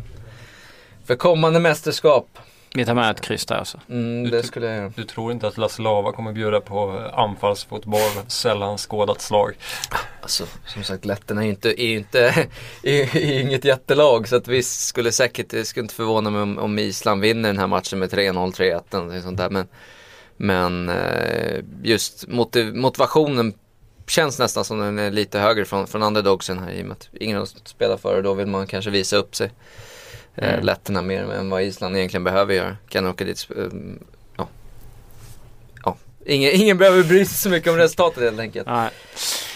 för 1.06 1.16
kommande 1.16 1.60
mästerskap. 1.60 2.28
Vi 2.74 2.86
tar 2.86 2.94
med 2.94 3.12
ett 3.12 3.22
kryss 3.22 3.46
där 3.46 3.56
alltså. 3.56 3.80
Mm, 3.90 4.30
det 4.30 4.44
skulle 4.44 4.66
jag 4.66 4.76
göra. 4.76 4.92
Du 4.96 5.04
tror 5.04 5.32
inte 5.32 5.48
att 5.48 5.58
Lasse 5.58 5.82
Lava 5.82 6.12
kommer 6.12 6.34
bjuda 6.34 6.62
på 6.62 7.04
eh, 7.06 7.20
anfallsfotboll, 7.20 8.12
sällan 8.28 8.78
skådat 8.78 9.22
slag? 9.22 9.58
Alltså 10.22 10.46
som 10.66 10.84
sagt 10.84 11.06
letterna 11.06 11.42
är 11.42 11.46
ju 11.46 11.52
inte, 11.52 11.82
är 11.82 11.96
inte 11.96 12.20
är, 12.84 13.18
är 13.18 13.42
inget 13.42 13.66
jättelag 13.66 14.28
så 14.28 14.36
att 14.36 14.48
visst 14.48 14.88
skulle 14.88 15.12
säkert, 15.12 15.50
det 15.50 15.66
skulle 15.66 15.84
inte 15.84 15.96
förvåna 15.96 16.30
mig 16.30 16.42
om, 16.42 16.58
om 16.58 16.80
Island 16.80 17.22
vinner 17.22 17.50
den 17.50 17.60
här 17.60 17.68
matchen 17.68 18.00
med 18.00 18.10
3-0, 18.10 18.52
3-1 18.92 19.08
eller 19.12 19.22
sånt 19.22 19.38
där. 19.38 19.50
Men, 19.50 19.68
men 20.38 20.90
eh, 20.90 21.60
just 21.84 22.28
motiv, 22.28 22.76
motivationen 22.76 23.54
känns 24.08 24.40
nästan 24.40 24.66
som 24.66 24.80
den 24.80 25.00
är 25.00 25.12
lite 25.12 25.40
högre 25.40 25.66
från, 25.66 25.88
från 25.88 26.04
underdogsen 26.04 26.60
här 26.60 26.72
i 26.72 26.82
och 26.82 26.86
med 26.86 26.92
att 26.92 27.10
ingen 27.14 27.38
har 27.38 27.46
spelat 27.66 28.02
för 28.02 28.16
och 28.18 28.24
då 28.24 28.34
vill 28.34 28.48
man 28.48 28.68
kanske 28.68 28.92
visa 28.92 29.18
upp 29.18 29.36
sig. 29.36 29.52
Eh, 30.36 30.54
Mm. 30.54 30.66
letterna 30.66 31.02
mer 31.02 31.24
än 31.32 31.50
vad 31.50 31.62
Island 31.62 31.98
egentligen 31.98 32.24
behöver 32.24 32.54
göra. 32.54 32.78
Kan 32.90 33.08
åka 33.08 33.24
dit, 33.26 33.48
eh, 33.58 33.64
ja. 34.38 34.48
ja. 35.86 35.98
Ingen, 36.26 36.52
ingen 36.54 36.78
behöver 36.78 37.04
bry 37.04 37.26
sig 37.26 37.38
så 37.38 37.50
mycket 37.50 37.72
om 37.72 37.78
resultatet 37.78 38.24
helt 38.24 38.40
enkelt. 38.40 38.68
Nej. 38.68 38.90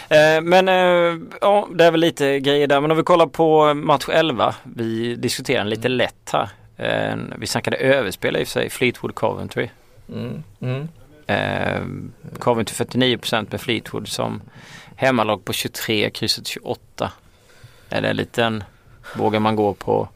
Eh, 0.10 0.42
Men 0.42 0.68
eh, 0.68 1.20
ja, 1.42 1.68
det 1.76 1.86
är 1.86 1.92
väl 1.92 2.00
lite 2.00 2.40
grejer 2.40 2.68
där. 2.68 2.82
Men 2.82 2.92
om 2.92 2.98
vi 2.98 3.04
kollar 3.04 3.28
på 3.28 3.74
match 3.74 4.06
11. 4.12 4.56
Vi 4.76 5.16
diskuterar 5.16 5.58
den 5.58 5.70
lite 5.70 5.88
lätt 5.90 6.32
här. 6.34 6.50
Eh, 6.78 7.16
Vi 7.38 7.48
snackade 7.48 7.78
överspel 7.78 8.38
i 8.38 8.44
och 8.44 8.48
för 8.48 8.52
sig. 8.52 8.70
Fleetwood 8.70 9.16
Coventry. 9.16 9.70
Mm, 10.12 10.44
mm. 10.60 10.88
Eh, 11.27 11.82
Coventry 12.39 12.86
49% 12.86 13.48
med 13.51 13.62
Fleetwood 13.62 14.08
som 14.08 14.41
hemmalag 14.96 15.46
på 15.46 15.53
23, 15.53 16.10
krysset 16.10 16.48
28. 16.48 17.12
Är 17.89 18.01
det 18.01 18.08
en 18.10 18.15
liten, 18.15 18.63
vågar 19.15 19.39
man 19.39 19.56
gå 19.56 19.74
på 19.74 20.10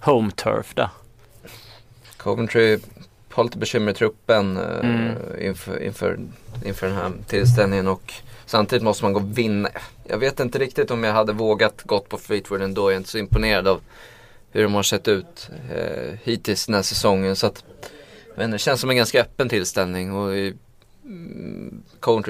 home 0.00 0.30
turf 0.30 0.74
där? 0.74 0.88
Coventry 2.16 2.78
har 3.30 3.44
lite 3.44 3.58
bekymmer 3.58 3.92
i 3.92 3.94
truppen 3.94 4.56
eh, 4.56 4.62
Mm. 4.80 5.14
inför, 5.40 5.82
inför, 5.82 6.18
inför 6.64 6.86
den 6.86 6.96
här 6.96 7.12
tillställningen 7.26 7.88
och 7.88 8.12
samtidigt 8.46 8.82
måste 8.82 9.04
man 9.04 9.12
gå 9.12 9.20
och 9.20 9.38
vinna. 9.38 9.68
Jag 10.04 10.18
vet 10.18 10.40
inte 10.40 10.58
riktigt 10.58 10.90
om 10.90 11.04
jag 11.04 11.12
hade 11.12 11.32
vågat 11.32 11.82
gått 11.82 12.08
på 12.08 12.18
Fleetwood 12.18 12.62
ändå. 12.62 12.82
Jag 12.82 12.92
är 12.92 12.96
inte 12.96 13.08
så 13.10 13.18
imponerad 13.18 13.68
av 13.68 13.80
hur 14.52 14.62
de 14.62 14.74
har 14.74 14.82
sett 14.82 15.08
ut 15.08 15.50
eh, 15.76 16.18
hittills 16.22 16.66
den 16.66 16.74
här 16.74 16.82
säsongen. 16.82 17.36
Så 17.36 17.46
att, 17.46 17.64
jag 18.36 18.40
vet 18.40 18.44
inte, 18.44 18.54
det 18.54 18.58
känns 18.58 18.80
som 18.80 18.90
en 18.90 18.96
ganska 18.96 19.20
öppen 19.20 19.48
tillställning 19.48 20.12
och 20.12 20.36
i, 20.36 20.54
mm, 21.04 21.82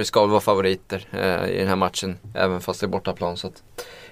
ska 0.05 0.21
väl 0.21 0.31
vara 0.31 0.41
favoriter 0.41 1.09
eh, 1.13 1.51
i 1.51 1.59
den 1.59 1.69
här 1.69 1.77
matchen 1.77 2.19
även 2.35 2.61
fast 2.61 2.81
det 2.81 2.87
är 2.87 2.89
bortaplan. 2.89 3.37
Så 3.37 3.47
att, 3.47 3.63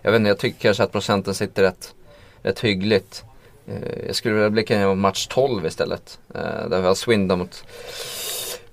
jag 0.03 0.11
vet 0.13 0.19
inte, 0.19 0.29
jag 0.29 0.39
tycker 0.39 0.61
kanske 0.61 0.83
att 0.83 0.93
procenten 0.93 1.35
sitter 1.35 1.63
rätt, 1.63 1.95
rätt 2.43 2.61
hyggligt. 2.61 3.25
Eh, 3.69 4.07
Jag 4.07 4.17
skulle 4.17 4.35
vilja 4.35 4.51
blicka 4.51 4.79
ner 4.79 4.87
mot 4.87 4.99
match 4.99 5.27
12 5.27 5.67
istället. 5.67 6.19
Eh, 6.35 6.69
Där 6.69 6.81
vi 6.81 6.87
har 6.87 6.95
Swindon 6.95 7.39
mot 7.39 7.65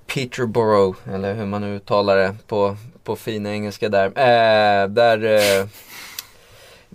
Peterborough, 0.06 0.98
eller 1.12 1.34
hur 1.34 1.46
man 1.46 1.60
nu 1.60 1.76
uttalar 1.76 2.16
det 2.16 2.34
på, 2.46 2.76
på 3.04 3.16
fin 3.16 3.46
engelska 3.46 3.88
där. 3.88 4.06
Eh, 4.06 4.88
där 4.88 5.24
eh, 5.24 5.66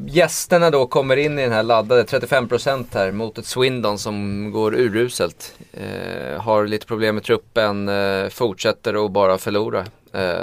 gästerna 0.06 0.70
då 0.70 0.88
kommer 0.88 1.18
in 1.18 1.40
i 1.40 1.42
den 1.42 1.52
här 1.52 1.64
laddade 1.64 2.04
35% 2.04 2.86
här 2.94 3.12
mot 3.12 3.38
ett 3.38 3.46
Swindon 3.46 4.00
som 4.00 4.52
går 4.52 4.76
uruselt. 4.76 5.54
Eh, 5.74 6.42
har 6.42 6.68
lite 6.68 6.86
problem 6.86 7.16
med 7.16 7.24
truppen, 7.24 7.90
eh, 7.90 8.30
fortsätter 8.30 9.06
att 9.06 9.12
bara 9.12 9.38
förlora. 9.38 9.86
Eh, 10.14 10.36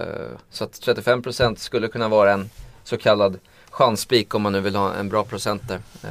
så 0.50 0.64
att 0.64 0.72
35% 0.80 1.58
skulle 1.58 1.88
kunna 1.88 2.08
vara 2.08 2.32
en 2.32 2.50
så 2.84 2.96
kallad 2.96 3.38
chansspik 3.70 4.34
om 4.34 4.42
man 4.42 4.52
nu 4.52 4.60
vill 4.60 4.76
ha 4.76 4.94
en 4.94 5.08
bra 5.08 5.24
procent 5.24 5.68
där. 5.68 5.78
Eh, 6.04 6.10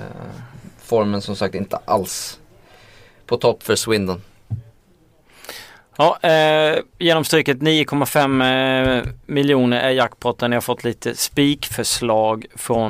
formen 0.83 1.21
som 1.21 1.35
sagt 1.35 1.55
inte 1.55 1.79
alls 1.85 2.39
på 3.25 3.37
topp 3.37 3.63
för 3.63 3.75
Swindon. 3.75 4.21
Ja, 5.97 6.19
eh, 6.29 6.79
genomstryket 6.97 7.61
9,5 7.61 8.41
eh, 8.41 9.03
miljoner 9.25 9.81
är 9.81 9.89
jackpotten. 9.89 10.51
Jag 10.51 10.55
har 10.55 10.61
fått 10.61 10.83
lite 10.83 11.15
spikförslag 11.15 12.45
från 12.55 12.89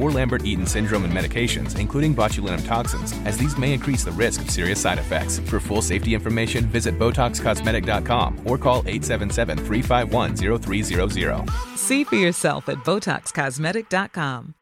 or 0.01 0.11
Lambert 0.11 0.45
Eaton 0.45 0.65
syndrome 0.65 1.05
and 1.05 1.13
medications, 1.13 1.79
including 1.79 2.15
botulinum 2.15 2.65
toxins, 2.67 3.13
as 3.25 3.37
these 3.37 3.57
may 3.57 3.73
increase 3.73 4.03
the 4.05 4.11
risk 4.11 4.41
of 4.41 4.49
serious 4.49 4.81
side 4.81 4.99
effects. 4.99 5.39
For 5.49 5.59
full 5.59 5.81
safety 5.81 6.13
information, 6.13 6.65
visit 6.65 6.97
BotoxCosmetic.com 6.99 8.39
or 8.45 8.57
call 8.57 8.83
877 8.87 9.57
351 9.57 10.35
0300. 10.61 11.49
See 11.75 12.03
for 12.03 12.15
yourself 12.15 12.67
at 12.69 12.77
BotoxCosmetic.com. 12.85 14.53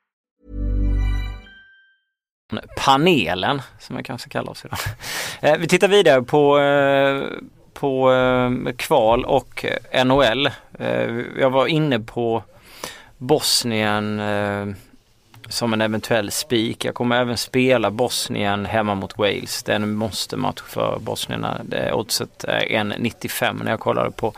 panelen 2.77 3.61
som 3.79 3.95
jag 3.95 4.05
kanske 4.05 4.29
kallar 4.29 4.51
oss 4.51 4.65
idag. 4.65 4.79
Eh, 5.41 5.57
Vi 5.59 5.67
tittar 5.67 5.87
vidare 5.87 6.21
på, 6.21 6.59
eh, 6.59 7.21
på 7.73 8.11
eh, 8.13 8.51
kval 8.77 9.25
och 9.25 9.65
NHL. 10.05 10.49
Jag 11.39 11.49
var 11.49 11.67
inne 11.67 11.99
på 11.99 12.43
Bosnien 13.17 14.21
som 15.49 15.73
en 15.73 15.81
eventuell 15.81 16.31
spik. 16.31 16.85
Jag 16.85 16.95
kommer 16.95 17.21
även 17.21 17.37
spela 17.37 17.91
Bosnien 17.91 18.65
hemma 18.65 18.95
mot 18.95 19.17
Wales. 19.17 19.63
Det 19.63 19.71
är 19.71 19.75
en 19.75 19.93
måste-match 19.93 20.61
för 20.65 20.99
bosnierna. 20.99 21.61
Det 21.63 21.93
oddset 21.93 22.43
är 22.43 22.59
1,95 22.59 23.63
när 23.63 23.71
jag 23.71 23.79
kollade 23.79 24.11
på 24.11 24.33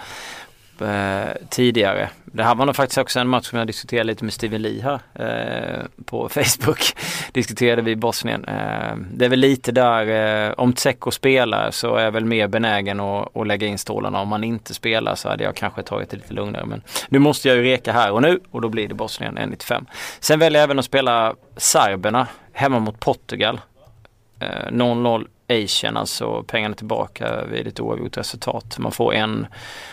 eh, 0.84 1.48
tidigare. 1.50 2.10
Det 2.26 2.44
här 2.44 2.56
var 2.56 2.66
nog 2.66 2.76
faktiskt 2.76 2.98
också 2.98 3.20
en 3.20 3.28
match 3.28 3.46
som 3.50 3.58
jag 3.58 3.68
diskuterade 3.68 4.04
lite 4.04 4.24
med 4.24 4.34
Steven 4.34 4.62
Lee 4.62 4.82
här 4.82 5.00
eh, 5.14 5.86
på 6.06 6.30
Facebook. 6.30 6.96
Diskuterade 7.32 7.82
vi 7.82 7.96
Bosnien. 7.96 8.46
Eh, 8.46 8.96
det 9.14 9.26
är 9.26 9.30
väl 9.30 9.40
lite 9.40 9.72
där, 9.72 10.08
eh, 10.48 10.54
om 10.58 10.74
Tseko 10.74 11.12
spelar 11.12 11.72
så 11.72 11.96
är 11.96 12.04
jag 12.04 12.12
väl 12.12 12.26
mer 12.26 12.48
benägen 12.48 13.00
att, 13.00 13.38
att 13.38 13.48
lägga 13.48 13.68
in 13.68 13.78
stålarna. 13.78 14.22
Om 14.22 14.32
han 14.32 14.44
inte 14.44 14.74
spelar 14.74 15.16
så 15.16 15.30
hade 15.30 15.44
jag 15.44 15.56
kanske 15.56 15.84
tagit 15.84 16.10
det 16.10 16.18
lite 16.18 16.34
lugnare. 16.34 16.66
Men 16.66 16.82
nu 17.10 17.20
måste 17.20 17.48
jag 17.48 17.58
ju 17.58 17.64
reka 17.64 17.92
här 17.92 18.12
och 18.12 18.22
nu 18.22 18.40
och 18.52 18.62
då 18.62 18.70
blir 18.70 18.88
det 18.88 18.96
Bosnien 18.96 19.38
1,95. 19.38 19.86
Sen 20.20 20.40
väljer 20.40 20.60
jag 20.60 20.64
även 20.64 20.80
att 20.80 20.86
spela 20.86 21.36
serberna 21.58 22.28
hemma 22.54 22.80
mot 22.80 23.00
Portugal. 23.00 23.62
Eh, 24.40 24.72
0-0 24.72 25.28
Asian, 25.52 25.98
alltså 25.98 26.44
pengarna 26.44 26.76
tillbaka 26.76 27.46
vid 27.46 27.68
ett 27.68 27.80
oavgjort 27.80 28.18
resultat. 28.18 28.78
Man 28.80 28.92
får 28.92 29.14
en 29.14 29.48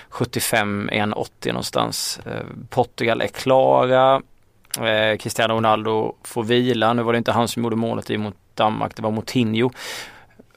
75, 0.09 0.88
en 0.93 1.12
80 1.12 1.53
någonstans. 1.53 2.21
Eh, 2.27 2.43
Portugal 2.71 3.21
är 3.21 3.27
klara. 3.27 4.23
Eh, 4.81 5.17
Cristiano 5.17 5.55
Ronaldo 5.55 6.15
får 6.25 6.45
vila. 6.45 6.93
Nu 6.93 7.03
var 7.03 7.12
det 7.12 7.19
inte 7.19 7.33
han 7.33 7.49
som 7.49 7.62
gjorde 7.62 7.77
målet 7.77 8.11
i 8.11 8.19
mot 8.19 8.37
Danmark, 8.55 8.97
det 8.97 9.03
var 9.03 9.11
Moutinho. 9.11 9.71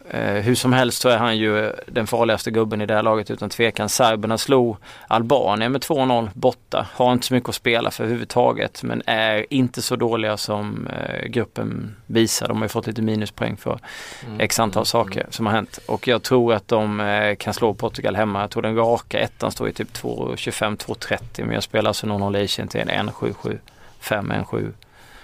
Eh, 0.10 0.34
hur 0.34 0.55
som 0.55 0.74
helst 0.74 1.01
så 1.01 1.10
är 1.10 1.17
han 1.17 1.38
ju 1.38 1.72
den 1.88 2.08
farligaste 2.08 2.51
gubben 2.51 2.81
i 2.81 2.86
det 2.86 2.93
här 2.93 3.03
laget 3.03 3.31
utan 3.31 3.50
tvekan. 3.50 3.89
Serberna 3.89 4.38
slog 4.38 4.77
Albanien 5.08 5.72
med 5.72 5.81
2-0 5.81 6.29
borta. 6.34 6.88
Har 6.93 7.13
inte 7.13 7.27
så 7.27 7.34
mycket 7.34 7.50
att 7.50 7.55
spela 7.55 7.91
för 7.91 8.03
överhuvudtaget 8.03 8.84
men 8.84 9.01
är 9.05 9.46
inte 9.53 9.81
så 9.81 9.96
dåliga 9.96 10.38
som 10.38 10.88
eh, 10.88 11.27
gruppen 11.27 11.96
visar. 12.05 12.48
De 12.48 12.58
har 12.58 12.65
ju 12.65 12.70
fått 12.70 12.88
lite 12.88 13.01
minuspoäng 13.01 13.58
för 13.58 13.79
Mm. 14.25 14.39
x 14.39 14.60
antal 14.60 14.86
saker 14.86 15.25
som 15.29 15.46
har 15.46 15.53
hänt. 15.53 15.79
Och 15.86 16.08
jag 16.08 16.24
tror 16.24 16.53
att 16.53 16.67
de 16.67 17.00
eh, 17.00 17.36
kan 17.36 17.53
slå 17.53 17.74
Portugal 17.74 18.15
hemma. 18.15 18.41
Jag 18.41 18.50
tror 18.51 18.63
den 18.63 18.75
raka 18.75 19.20
ettan 19.20 19.51
står 19.51 19.70
i 19.70 19.74
typ 19.74 19.93
2.25-2.30 19.93 21.17
men 21.46 21.51
jag 21.51 21.63
spelar 21.63 21.89
alltså 21.89 22.08
någon 22.08 22.22
hållation 22.22 22.67
till 22.67 22.79
en 22.79 22.89
1.77, 23.10 23.58
5, 24.00 24.31
1.7 24.31 24.72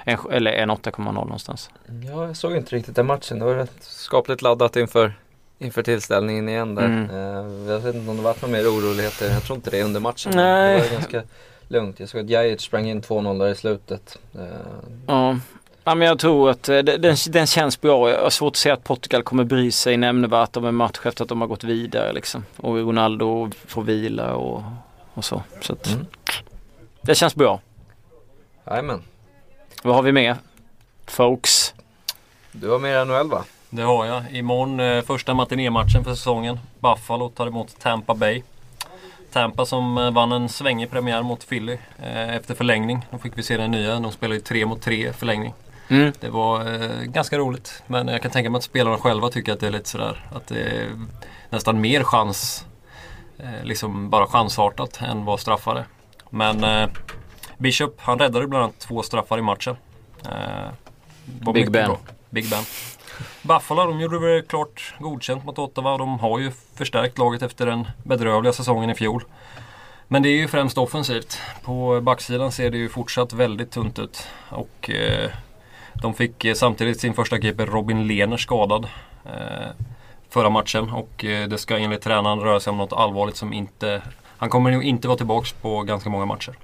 en, 0.07 0.17
eller 0.31 0.51
en 0.51 0.71
8,0 0.71 1.13
någonstans. 1.13 1.69
Ja, 2.11 2.25
jag 2.27 2.37
såg 2.37 2.55
inte 2.55 2.75
riktigt 2.75 2.95
den 2.95 3.05
matchen. 3.05 3.39
Det 3.39 3.45
var 3.45 3.55
rätt 3.55 3.73
skapligt 3.79 4.41
laddat 4.41 4.75
inför, 4.75 5.13
inför 5.59 5.83
tillställningen 5.83 6.49
igen 6.49 6.75
där. 6.75 6.85
Mm. 6.85 7.09
Eh, 7.09 7.71
jag 7.71 7.79
vet 7.79 7.95
inte 7.95 8.09
om 8.11 8.17
det 8.17 8.23
varit 8.23 8.41
några 8.41 8.57
mer 8.57 8.67
oroligheter. 8.67 9.29
Jag 9.29 9.43
tror 9.43 9.55
inte 9.55 9.69
det 9.69 9.83
under 9.83 9.99
matchen. 9.99 10.31
Nej. 10.35 10.75
Det 10.81 10.83
var 10.87 10.91
ganska 10.93 11.23
lugnt. 11.67 11.99
Jag 11.99 12.09
såg 12.09 12.21
att 12.21 12.29
Jajic 12.29 12.61
sprang 12.61 12.89
in 12.89 13.01
2-0 13.01 13.39
där 13.39 13.47
i 13.47 13.55
slutet. 13.55 14.17
Eh, 14.35 14.41
Ja. 15.07 15.37
Ja, 15.83 15.95
men 15.95 16.07
jag 16.07 16.19
tror 16.19 16.49
att 16.49 16.69
eh, 16.69 16.77
den, 16.79 17.15
den 17.29 17.47
känns 17.47 17.81
bra. 17.81 18.09
Jag 18.09 18.21
har 18.23 18.29
svårt 18.29 18.51
att 18.51 18.55
se 18.57 18.69
att 18.71 18.83
Portugal 18.83 19.23
kommer 19.23 19.43
bry 19.43 19.71
sig 19.71 19.97
nämnvärt 19.97 20.57
om 20.57 20.65
en 20.65 20.75
match 20.75 20.99
efter 21.03 21.23
att 21.23 21.29
de 21.29 21.41
har 21.41 21.47
gått 21.47 21.63
vidare. 21.63 22.13
Liksom. 22.13 22.45
Och 22.57 22.75
Ronaldo 22.75 23.49
får 23.67 23.81
vila 23.83 24.33
och, 24.35 24.63
och 25.13 25.25
så. 25.25 25.43
så 25.61 25.73
att, 25.73 25.87
Mm. 25.87 26.05
Det 27.01 27.15
känns 27.15 27.35
bra. 27.35 27.59
Jajamän. 28.67 29.01
Vad 29.87 29.95
har 29.95 30.03
vi 30.03 30.11
mer? 30.11 30.37
Folks. 31.05 31.73
Du 32.51 32.69
har 32.69 32.79
mer 32.79 33.05
NHL 33.05 33.29
va? 33.29 33.43
Det 33.69 33.81
har 33.81 34.05
jag. 34.05 34.31
Imorgon 34.31 34.79
eh, 34.79 35.01
första 35.01 35.33
matinématchen 35.33 36.03
för 36.03 36.15
säsongen. 36.15 36.59
Buffalo 36.79 37.29
tar 37.29 37.47
emot 37.47 37.79
Tampa 37.79 38.15
Bay. 38.15 38.43
Tampa 39.31 39.65
som 39.65 39.97
eh, 39.97 40.11
vann 40.11 40.31
en 40.31 40.49
svängig 40.49 40.91
premiär 40.91 41.21
mot 41.21 41.49
Philly 41.49 41.77
eh, 42.03 42.35
efter 42.35 42.55
förlängning. 42.55 43.05
Då 43.11 43.17
fick 43.17 43.37
vi 43.37 43.43
se 43.43 43.57
den 43.57 43.71
nya. 43.71 43.99
De 43.99 44.11
spelade 44.11 44.35
ju 44.35 44.41
3 44.41 44.65
mot 44.65 44.81
3 44.81 45.13
förlängning. 45.13 45.53
Mm. 45.87 46.13
Det 46.19 46.29
var 46.29 46.81
eh, 46.81 47.01
ganska 47.03 47.37
roligt. 47.37 47.83
Men 47.87 48.07
jag 48.07 48.21
kan 48.21 48.31
tänka 48.31 48.49
mig 48.49 48.57
att 48.57 48.63
spelarna 48.63 48.97
själva 48.97 49.29
tycker 49.29 49.53
att 49.53 49.59
det 49.59 49.67
är 49.67 49.71
lite 49.71 49.89
sådär. 49.89 50.25
Att 50.35 50.47
det 50.47 50.59
är 50.59 50.89
nästan 51.49 51.81
mer 51.81 52.03
chans. 52.03 52.65
Eh, 53.39 53.63
liksom 53.63 54.09
bara 54.09 54.27
chansartat 54.27 55.01
än 55.01 55.25
vad 55.25 55.39
straffar 55.39 55.75
är. 55.75 55.85
Men 56.29 56.63
eh, 56.63 56.89
Bishop 57.57 57.93
han 57.97 58.19
räddade 58.19 58.47
bland 58.47 58.63
annat 58.63 58.79
två 58.79 59.03
straffar 59.03 59.37
i 59.37 59.41
matchen. 59.41 59.75
Eh, 60.25 61.51
Big 61.53 61.71
Ben. 61.71 61.87
bra. 61.87 61.99
Big 62.29 62.49
Ben. 62.49 62.63
Buffalo 63.41 63.85
de 63.85 63.99
gjorde 63.99 64.19
väl 64.19 64.41
klart 64.41 64.93
godkänt 64.99 65.45
mot 65.45 65.59
Ottawa 65.59 65.97
de 65.97 66.19
har 66.19 66.39
ju 66.39 66.51
förstärkt 66.75 67.17
laget 67.17 67.41
efter 67.41 67.65
den 67.65 67.87
bedrövliga 68.03 68.53
säsongen 68.53 68.89
i 68.89 68.95
fjol. 68.95 69.23
Men 70.07 70.23
det 70.23 70.29
är 70.29 70.37
ju 70.37 70.47
främst 70.47 70.77
offensivt. 70.77 71.39
På 71.63 72.01
backsidan 72.01 72.51
ser 72.51 72.71
det 72.71 72.77
ju 72.77 72.89
fortsatt 72.89 73.33
väldigt 73.33 73.71
tunt 73.71 73.99
ut. 73.99 74.27
Och 74.49 74.89
eh, 74.89 75.31
de 75.93 76.13
fick 76.13 76.45
eh, 76.45 76.53
samtidigt 76.53 76.99
sin 76.99 77.13
första 77.13 77.41
keeper 77.41 77.65
Robin 77.65 78.07
Lehner 78.07 78.37
skadad 78.37 78.87
eh, 79.25 79.67
förra 80.29 80.49
matchen. 80.49 80.89
Och 80.89 81.25
eh, 81.25 81.47
det 81.47 81.57
ska 81.57 81.77
enligt 81.77 82.01
tränaren 82.01 82.39
röra 82.39 82.59
sig 82.59 82.71
om 82.71 82.77
något 82.77 82.93
allvarligt 82.93 83.35
som 83.35 83.53
inte... 83.53 84.01
Han 84.37 84.49
kommer 84.49 84.71
nog 84.71 84.83
inte 84.83 85.07
vara 85.07 85.17
tillbaks 85.17 85.51
på 85.51 85.83
ganska 85.83 86.09
många 86.09 86.25
matcher. 86.25 86.55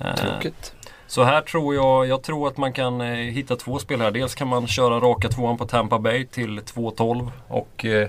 Eh, 0.00 0.14
Tråkigt. 0.14 0.74
så 1.06 1.22
här 1.24 1.40
tror 1.40 1.74
jag, 1.74 2.06
jag 2.06 2.22
tror 2.22 2.48
att 2.48 2.56
man 2.56 2.72
kan 2.72 3.00
eh, 3.00 3.06
hitta 3.06 3.56
två 3.56 3.78
spelare. 3.78 4.10
Dels 4.10 4.34
kan 4.34 4.48
man 4.48 4.66
köra 4.66 5.00
raka 5.00 5.28
tvåan 5.28 5.58
på 5.58 5.66
Tampa 5.66 5.98
Bay 5.98 6.26
till 6.26 6.60
2-12 6.60 7.30
och 7.48 7.84
eh, 7.84 8.08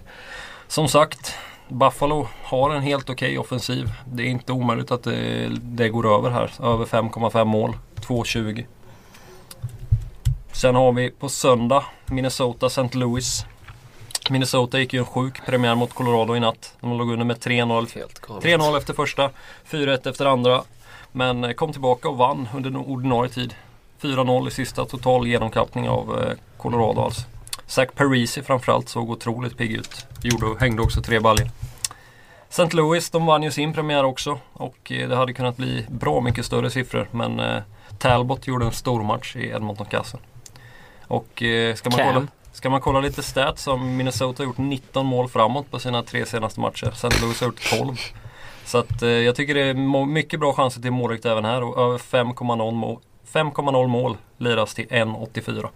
som 0.68 0.88
sagt 0.88 1.36
Buffalo 1.68 2.28
har 2.44 2.70
en 2.70 2.82
helt 2.82 3.10
okej 3.10 3.38
offensiv. 3.38 3.92
Det 4.06 4.24
är 4.24 4.28
inte 4.28 4.52
omöjligt 4.52 4.92
att 4.92 5.04
det, 5.04 5.50
det 5.62 5.90
går 5.90 6.18
över 6.18 6.30
här. 6.30 6.52
Över 6.60 6.86
5,5 6.86 7.46
mål. 7.46 7.78
2,20. 7.96 8.66
Sen 10.52 10.76
har 10.76 10.92
vi 10.92 11.12
på 11.12 11.30
söndag 11.30 11.86
Minnesota 12.06 12.66
St. 12.68 12.90
Louis. 12.98 13.46
Minnesota 14.30 14.80
gick 14.80 14.94
ju 14.94 15.00
en 15.00 15.06
sjuk 15.06 15.46
premiär 15.46 15.76
mot 15.76 15.94
Colorado 15.94 16.36
i 16.36 16.40
natt. 16.40 16.76
De 16.82 16.98
låg 16.98 17.12
under 17.12 17.26
med 17.26 17.38
3-0 17.38 17.96
Helt 17.96 18.20
galet. 18.20 18.44
3-0 18.44 18.78
efter 18.78 18.94
första, 18.94 19.30
4-1 19.70 20.10
efter 20.10 20.26
andra. 20.26 20.64
Men 21.12 21.44
eh, 21.44 21.52
kom 21.52 21.72
tillbaka 21.72 22.10
och 22.10 22.18
vann 22.18 22.50
under 22.56 22.90
ordinarie 22.90 23.32
tid. 23.32 23.54
4-0 24.02 24.48
i 24.48 24.52
sista, 24.52 24.86
total 24.86 25.28
genomkappning 25.28 25.90
av 25.90 26.20
eh, 26.20 26.34
Colorado 26.58 27.02
alltså. 27.02 27.22
Zach 27.66 27.90
Parisi 27.96 28.42
framförallt 28.42 28.90
såg 28.90 29.10
otroligt 29.10 29.58
pigg 29.58 29.72
ut. 29.72 30.06
Gjorde, 30.24 30.60
hängde 30.60 30.82
också 30.82 31.02
tre 31.02 31.20
baljor. 31.20 31.50
St. 32.50 32.70
Louis, 32.72 33.10
de 33.10 33.26
vann 33.26 33.44
ju 33.44 33.52
sin 33.52 33.74
premiär 33.74 34.04
också 34.04 34.40
och 34.54 34.92
eh, 34.92 35.10
det 35.10 35.16
hade 35.16 35.34
kunnat 35.34 35.58
bli 35.58 35.86
bra 35.90 36.22
mycket 36.22 36.46
större 36.46 36.70
siffror 36.70 37.08
men 37.12 37.40
eh, 37.40 37.62
Talbot 37.98 38.48
gjorde 38.48 38.66
en 38.66 38.72
stor 38.72 39.04
match 39.04 39.36
i 39.36 39.48
Edmonton-kassen. 39.50 40.20
Och 41.08 41.44
eh, 41.44 41.76
ska 41.76 41.90
man 41.90 42.00
Cam. 42.00 42.14
kolla 42.14 42.28
Ska 42.54 42.70
man 42.70 42.82
kolla 42.82 43.00
lite 43.00 43.24
stats 43.24 43.64
så 43.64 43.72
har 43.72 43.78
Minnesota 43.78 44.44
gjort 44.44 44.58
19 44.58 45.06
mål 45.06 45.30
framåt 45.30 45.72
på 45.72 45.80
sina 45.80 46.04
tre 46.04 46.26
senaste 46.26 46.60
matcher. 46.60 46.92
St. 46.92 47.22
Louis 47.22 47.40
har 47.40 47.48
gjort 47.48 47.70
12. 47.80 47.96
Så 48.72 48.78
att, 48.78 49.02
eh, 49.02 49.10
jag 49.10 49.36
tycker 49.36 49.54
det 49.54 49.62
är 49.62 50.06
mycket 50.06 50.40
bra 50.40 50.54
chanser 50.54 50.82
till 50.82 50.92
målrikt 50.92 51.26
även 51.26 51.46
här 51.46 51.64
och 51.64 51.84
över 51.84 51.98
5,0 51.98 52.72
mål, 52.72 53.00
5,0 53.32 53.88
mål 53.88 54.18
liras 54.38 54.74
till 54.74 54.88
1,84. 54.90 55.70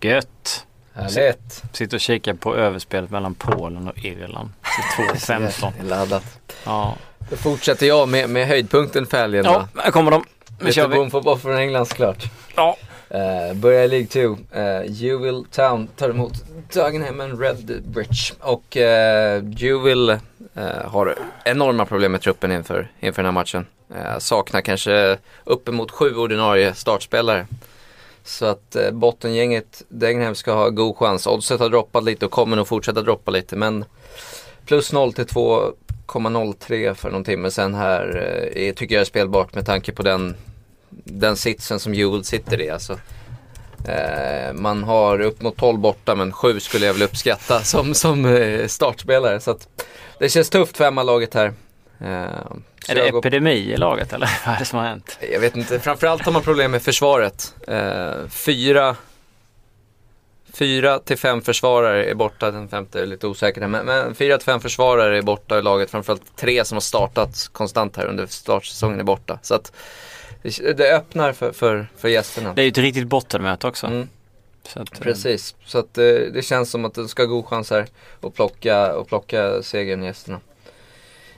Gött. 0.00 0.66
Härligt. 0.94 1.62
Sitter 1.72 1.96
och 1.96 2.00
kikar 2.00 2.34
på 2.34 2.56
överspelet 2.56 3.10
mellan 3.10 3.34
Polen 3.34 3.88
och 3.88 3.98
Irland. 3.98 4.50
Till 4.96 5.04
2.15. 5.06 5.72
Det 5.76 5.80
är 5.80 5.88
laddat. 5.88 6.40
Ja. 6.64 6.96
Då 7.30 7.36
fortsätter 7.36 7.86
jag 7.86 8.08
med, 8.08 8.30
med 8.30 8.46
höjdpunkten 8.46 9.06
för 9.06 9.18
helgen 9.18 9.44
ja, 9.44 9.68
här 9.76 9.90
kommer 9.90 10.10
de. 10.10 10.24
Nu 10.60 10.72
kör 10.72 10.88
vi. 10.88 10.96
bomfotboll 10.96 11.38
från 11.38 11.56
England 11.56 11.86
såklart. 11.86 12.24
Ja. 12.56 12.76
Eh, 13.10 13.50
uh, 13.50 13.54
börjar 13.54 13.84
i 13.84 13.88
League 13.88 14.06
2. 14.06 14.20
Uh, 14.20 15.36
eh, 15.36 15.42
Town 15.50 15.86
tar 15.96 16.10
emot 16.10 16.32
Dagenham 16.74 17.40
Redbridge. 17.40 18.34
Och 18.40 18.76
uh, 18.76 19.52
Jewel 19.56 20.10
uh, 20.10 20.18
har 20.84 21.14
enorma 21.44 21.86
problem 21.86 22.12
med 22.12 22.20
truppen 22.20 22.52
inför, 22.52 22.90
inför 23.00 23.22
den 23.22 23.26
här 23.26 23.40
matchen. 23.40 23.66
Uh, 23.90 24.18
saknar 24.18 24.60
kanske 24.60 25.18
uppemot 25.44 25.90
sju 25.90 26.14
ordinarie 26.14 26.74
startspelare. 26.74 27.46
Så 28.24 28.46
att 28.46 28.76
uh, 28.76 28.90
bottengänget 28.90 29.82
Dagenham 29.88 30.34
ska 30.34 30.52
ha 30.52 30.68
god 30.68 30.96
chans. 30.96 31.26
Oddset 31.26 31.60
har 31.60 31.68
droppat 31.68 32.04
lite 32.04 32.26
och 32.26 32.32
kommer 32.32 32.56
nog 32.56 32.68
fortsätta 32.68 33.02
droppa 33.02 33.30
lite. 33.30 33.56
Men 33.56 33.84
plus 34.66 34.92
0 34.92 35.12
till 35.12 35.24
2,03 35.24 36.94
för 36.94 37.10
någon 37.10 37.24
timme 37.24 37.50
sen 37.50 37.74
här 37.74 38.16
uh, 38.16 38.62
är, 38.68 38.72
tycker 38.72 38.94
jag 38.94 39.00
är 39.00 39.06
spelbart 39.06 39.54
med 39.54 39.66
tanke 39.66 39.92
på 39.92 40.02
den 40.02 40.36
den 41.04 41.36
sitsen 41.36 41.80
som 41.80 41.94
Jewel 41.94 42.24
sitter 42.24 42.60
i. 42.60 42.70
Alltså. 42.70 42.98
Eh, 43.88 44.52
man 44.52 44.84
har 44.84 45.20
upp 45.20 45.42
mot 45.42 45.56
12 45.56 45.78
borta 45.78 46.14
men 46.14 46.32
7 46.32 46.60
skulle 46.60 46.86
jag 46.86 46.92
väl 46.92 47.02
uppskatta 47.02 47.60
som, 47.64 47.94
som 47.94 48.24
eh, 48.26 48.66
startspelare. 48.66 49.40
Så 49.40 49.58
det 50.18 50.28
känns 50.28 50.50
tufft 50.50 50.76
för 50.76 50.84
Emma-laget 50.84 51.34
här. 51.34 51.46
Eh, 52.00 52.06
Är 52.06 52.94
det 52.94 53.04
jag, 53.04 53.12
går, 53.12 53.18
epidemi 53.18 53.72
i 53.72 53.76
laget 53.76 54.12
eller 54.12 54.30
vad 54.46 54.54
är 54.54 54.58
det 54.58 54.64
som 54.64 54.78
har 54.78 54.86
hänt? 54.86 55.18
jag 55.32 55.40
vet 55.40 55.56
inte, 55.56 55.80
framförallt 55.80 56.24
har 56.24 56.32
man 56.32 56.42
problem 56.42 56.70
med 56.70 56.82
försvaret. 56.82 57.54
Eh, 57.66 58.28
fyra, 58.28 58.96
fyra 60.52 60.98
till 60.98 61.18
fem 61.18 61.42
försvarare 61.42 62.04
är 62.04 62.14
borta, 62.14 62.50
den 62.50 62.68
femte 62.68 63.02
är 63.02 63.06
lite 63.06 63.26
osäker. 63.26 63.66
Men, 63.66 63.86
men 63.86 64.14
fyra 64.14 64.38
till 64.38 64.44
fem 64.44 64.60
försvarare 64.60 65.18
är 65.18 65.22
borta 65.22 65.58
i 65.58 65.62
laget. 65.62 65.90
Framförallt 65.90 66.36
tre 66.36 66.64
som 66.64 66.76
har 66.76 66.80
startat 66.80 67.48
konstant 67.52 67.96
här 67.96 68.06
under 68.06 68.26
startsäsongen 68.26 69.00
är 69.00 69.04
borta. 69.04 69.38
Så 69.42 69.54
att 69.54 69.72
det, 70.42 70.72
det 70.72 70.96
öppnar 70.96 71.32
för, 71.32 71.52
för, 71.52 71.88
för 71.96 72.08
gästerna. 72.08 72.54
Det 72.54 72.62
är 72.62 72.64
ju 72.64 72.70
ett 72.70 72.78
riktigt 72.78 73.06
bottenmöte 73.06 73.66
också. 73.66 73.86
Mm. 73.86 74.08
Så 74.68 74.82
att, 74.82 74.92
eh, 74.94 75.00
Precis, 75.00 75.54
så 75.64 75.78
att 75.78 75.98
eh, 75.98 76.04
det 76.04 76.44
känns 76.44 76.70
som 76.70 76.84
att 76.84 76.94
de 76.94 77.08
ska 77.08 77.22
ha 77.22 77.26
god 77.26 77.46
chans 77.46 77.70
här 77.70 77.86
att 78.20 78.34
plocka, 78.34 78.94
och 78.96 79.08
plocka 79.08 79.62
segern 79.62 80.02
gästerna. 80.02 80.40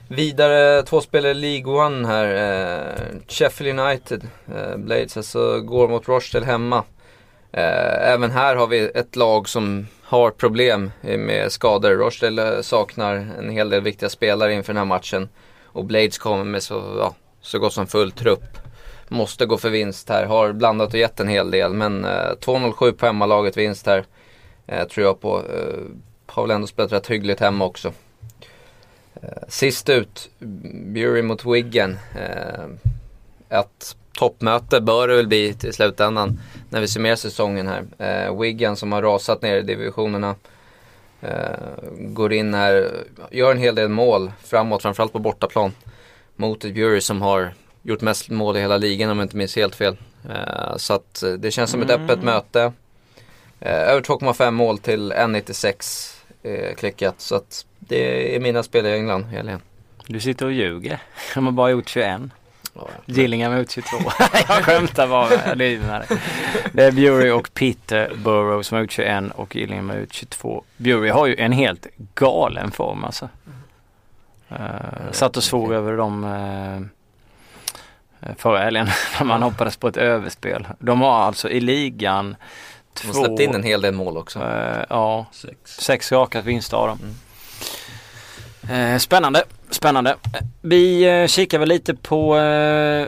Vidare, 0.07 0.83
två 0.83 1.01
spelare 1.01 1.31
i 1.31 1.35
League 1.35 1.85
One 1.85 2.07
här. 2.07 2.27
Eh, 2.35 3.19
Sheffield 3.27 3.79
United, 3.79 4.27
eh, 4.55 4.77
Blades, 4.77 5.17
alltså 5.17 5.59
går 5.59 5.87
mot 5.87 6.07
Rochdale 6.07 6.45
hemma. 6.45 6.83
Eh, 7.51 8.11
även 8.11 8.31
här 8.31 8.55
har 8.55 8.67
vi 8.67 8.91
ett 8.95 9.15
lag 9.15 9.49
som 9.49 9.87
har 10.03 10.31
problem 10.31 10.91
med 11.01 11.51
skador. 11.51 11.91
Rochdale 11.91 12.55
eh, 12.55 12.61
saknar 12.61 13.15
en 13.15 13.49
hel 13.49 13.69
del 13.69 13.81
viktiga 13.81 14.09
spelare 14.09 14.53
inför 14.53 14.73
den 14.73 14.77
här 14.77 14.85
matchen. 14.85 15.29
Och 15.65 15.85
Blades 15.85 16.17
kommer 16.17 16.43
med 16.43 16.63
så, 16.63 16.95
ja, 16.99 17.15
så 17.41 17.59
gott 17.59 17.73
som 17.73 17.87
full 17.87 18.11
trupp. 18.11 18.62
Måste 19.13 19.45
gå 19.45 19.57
för 19.57 19.69
vinst 19.69 20.09
här. 20.09 20.25
Har 20.25 20.53
blandat 20.53 20.93
och 20.93 20.99
gett 20.99 21.19
en 21.19 21.27
hel 21.27 21.51
del. 21.51 21.73
Men 21.73 22.05
eh, 22.05 22.31
2-0-7 22.41 22.91
på 22.91 23.05
hemmalaget 23.05 23.57
vinst 23.57 23.85
här. 23.85 24.05
Eh, 24.67 24.87
tror 24.87 25.05
jag 25.05 25.21
på. 25.21 25.37
Eh, 25.37 25.79
har 26.25 26.43
väl 26.43 26.51
ändå 26.51 26.67
spelat 26.67 26.91
rätt 26.91 27.07
hyggligt 27.07 27.39
hemma 27.39 27.65
också. 27.65 27.93
Eh, 29.15 29.43
sist 29.47 29.89
ut, 29.89 30.29
Bury 30.85 31.21
mot 31.21 31.45
Wiggen. 31.45 31.97
Eh, 32.15 32.65
ett 33.59 33.95
toppmöte 34.17 34.81
bör 34.81 35.07
det 35.07 35.15
väl 35.15 35.27
bli 35.27 35.53
till 35.53 35.73
slutändan. 35.73 36.39
när 36.69 36.81
vi 36.81 36.87
summerar 36.87 37.15
säsongen 37.15 37.67
här. 37.67 37.85
Eh, 37.97 38.39
Wiggen 38.39 38.75
som 38.75 38.91
har 38.91 39.01
rasat 39.01 39.41
ner 39.41 39.57
i 39.57 39.61
divisionerna. 39.61 40.35
Eh, 41.21 41.83
går 41.97 42.33
in 42.33 42.53
här, 42.53 42.91
gör 43.31 43.51
en 43.51 43.57
hel 43.57 43.75
del 43.75 43.89
mål 43.89 44.31
framåt, 44.43 44.81
framförallt 44.81 45.13
på 45.13 45.19
bortaplan. 45.19 45.71
Mot 46.35 46.65
ett 46.65 46.73
Bury 46.73 47.01
som 47.01 47.21
har 47.21 47.53
gjort 47.83 48.01
mest 48.01 48.29
mål 48.29 48.57
i 48.57 48.59
hela 48.59 48.77
ligan 48.77 49.09
om 49.09 49.17
jag 49.17 49.25
inte 49.25 49.37
minns 49.37 49.55
helt 49.55 49.75
fel. 49.75 49.97
Eh, 50.29 50.77
så 50.77 50.93
att 50.93 51.23
eh, 51.23 51.31
det 51.31 51.51
känns 51.51 51.71
som 51.71 51.81
ett 51.81 51.89
öppet 51.89 52.23
möte. 52.23 52.73
Eh, 53.59 53.89
över 53.89 54.01
2,5 54.01 54.51
mål 54.51 54.77
till 54.77 55.13
1,96 55.13 56.13
eh, 56.43 56.75
klickat. 56.75 57.21
Så 57.21 57.35
att 57.35 57.65
det 57.79 58.35
är 58.35 58.39
mina 58.39 58.63
spel 58.63 58.85
i 58.85 58.93
England 58.93 59.25
i 59.31 59.35
helgen. 59.35 59.61
Du 60.07 60.19
sitter 60.19 60.45
och 60.45 60.51
ljuger. 60.51 60.99
De 61.33 61.45
har 61.45 61.51
bara 61.51 61.69
gjort 61.69 61.89
21. 61.89 62.21
Ja, 62.75 62.89
Gillingham 63.05 63.51
har 63.51 63.59
gjort 63.59 63.71
22. 63.71 63.97
jag 64.47 64.63
skämtar 64.63 65.07
bara. 65.07 65.29
med 65.55 65.57
det. 66.73 66.83
är 66.83 66.91
Bury 66.91 67.29
och 67.29 67.53
Peterborough 67.53 68.61
som 68.61 68.75
har 68.75 68.81
gjort 68.81 68.91
21 68.91 69.23
och 69.35 69.55
Gillingham 69.55 69.89
har 69.89 69.97
gjort 69.97 70.13
22. 70.13 70.63
Bury 70.77 71.09
har 71.09 71.27
ju 71.27 71.35
en 71.35 71.51
helt 71.51 71.87
galen 72.15 72.71
form 72.71 73.03
alltså. 73.03 73.29
Uh, 74.51 75.11
satt 75.11 75.37
och 75.37 75.43
svor 75.43 75.73
över 75.73 75.97
dem 75.97 76.23
uh, 76.23 76.81
förra 78.37 78.59
helgen 78.59 78.87
när 79.19 79.25
man 79.25 79.43
hoppades 79.43 79.77
på 79.77 79.87
ett 79.87 79.97
överspel. 79.97 80.67
De 80.79 81.01
har 81.01 81.13
alltså 81.13 81.49
i 81.49 81.59
ligan 81.59 82.35
De 83.01 83.07
har 83.07 83.13
släppt 83.13 83.39
in 83.39 83.55
en 83.55 83.63
hel 83.63 83.81
del 83.81 83.93
mål 83.93 84.17
också. 84.17 84.39
Uh, 84.39 84.83
ja, 84.89 85.25
Sex. 85.31 85.55
sex 85.65 86.11
raka 86.11 86.41
vinster 86.41 86.77
av 86.77 86.87
dem. 86.87 86.99
Eh, 88.69 88.97
spännande, 88.97 89.43
spännande. 89.69 90.15
Vi 90.61 91.03
eh, 91.21 91.27
kikar 91.27 91.59
väl 91.59 91.69
lite 91.69 91.95
på 91.95 92.37
eh, 92.37 93.07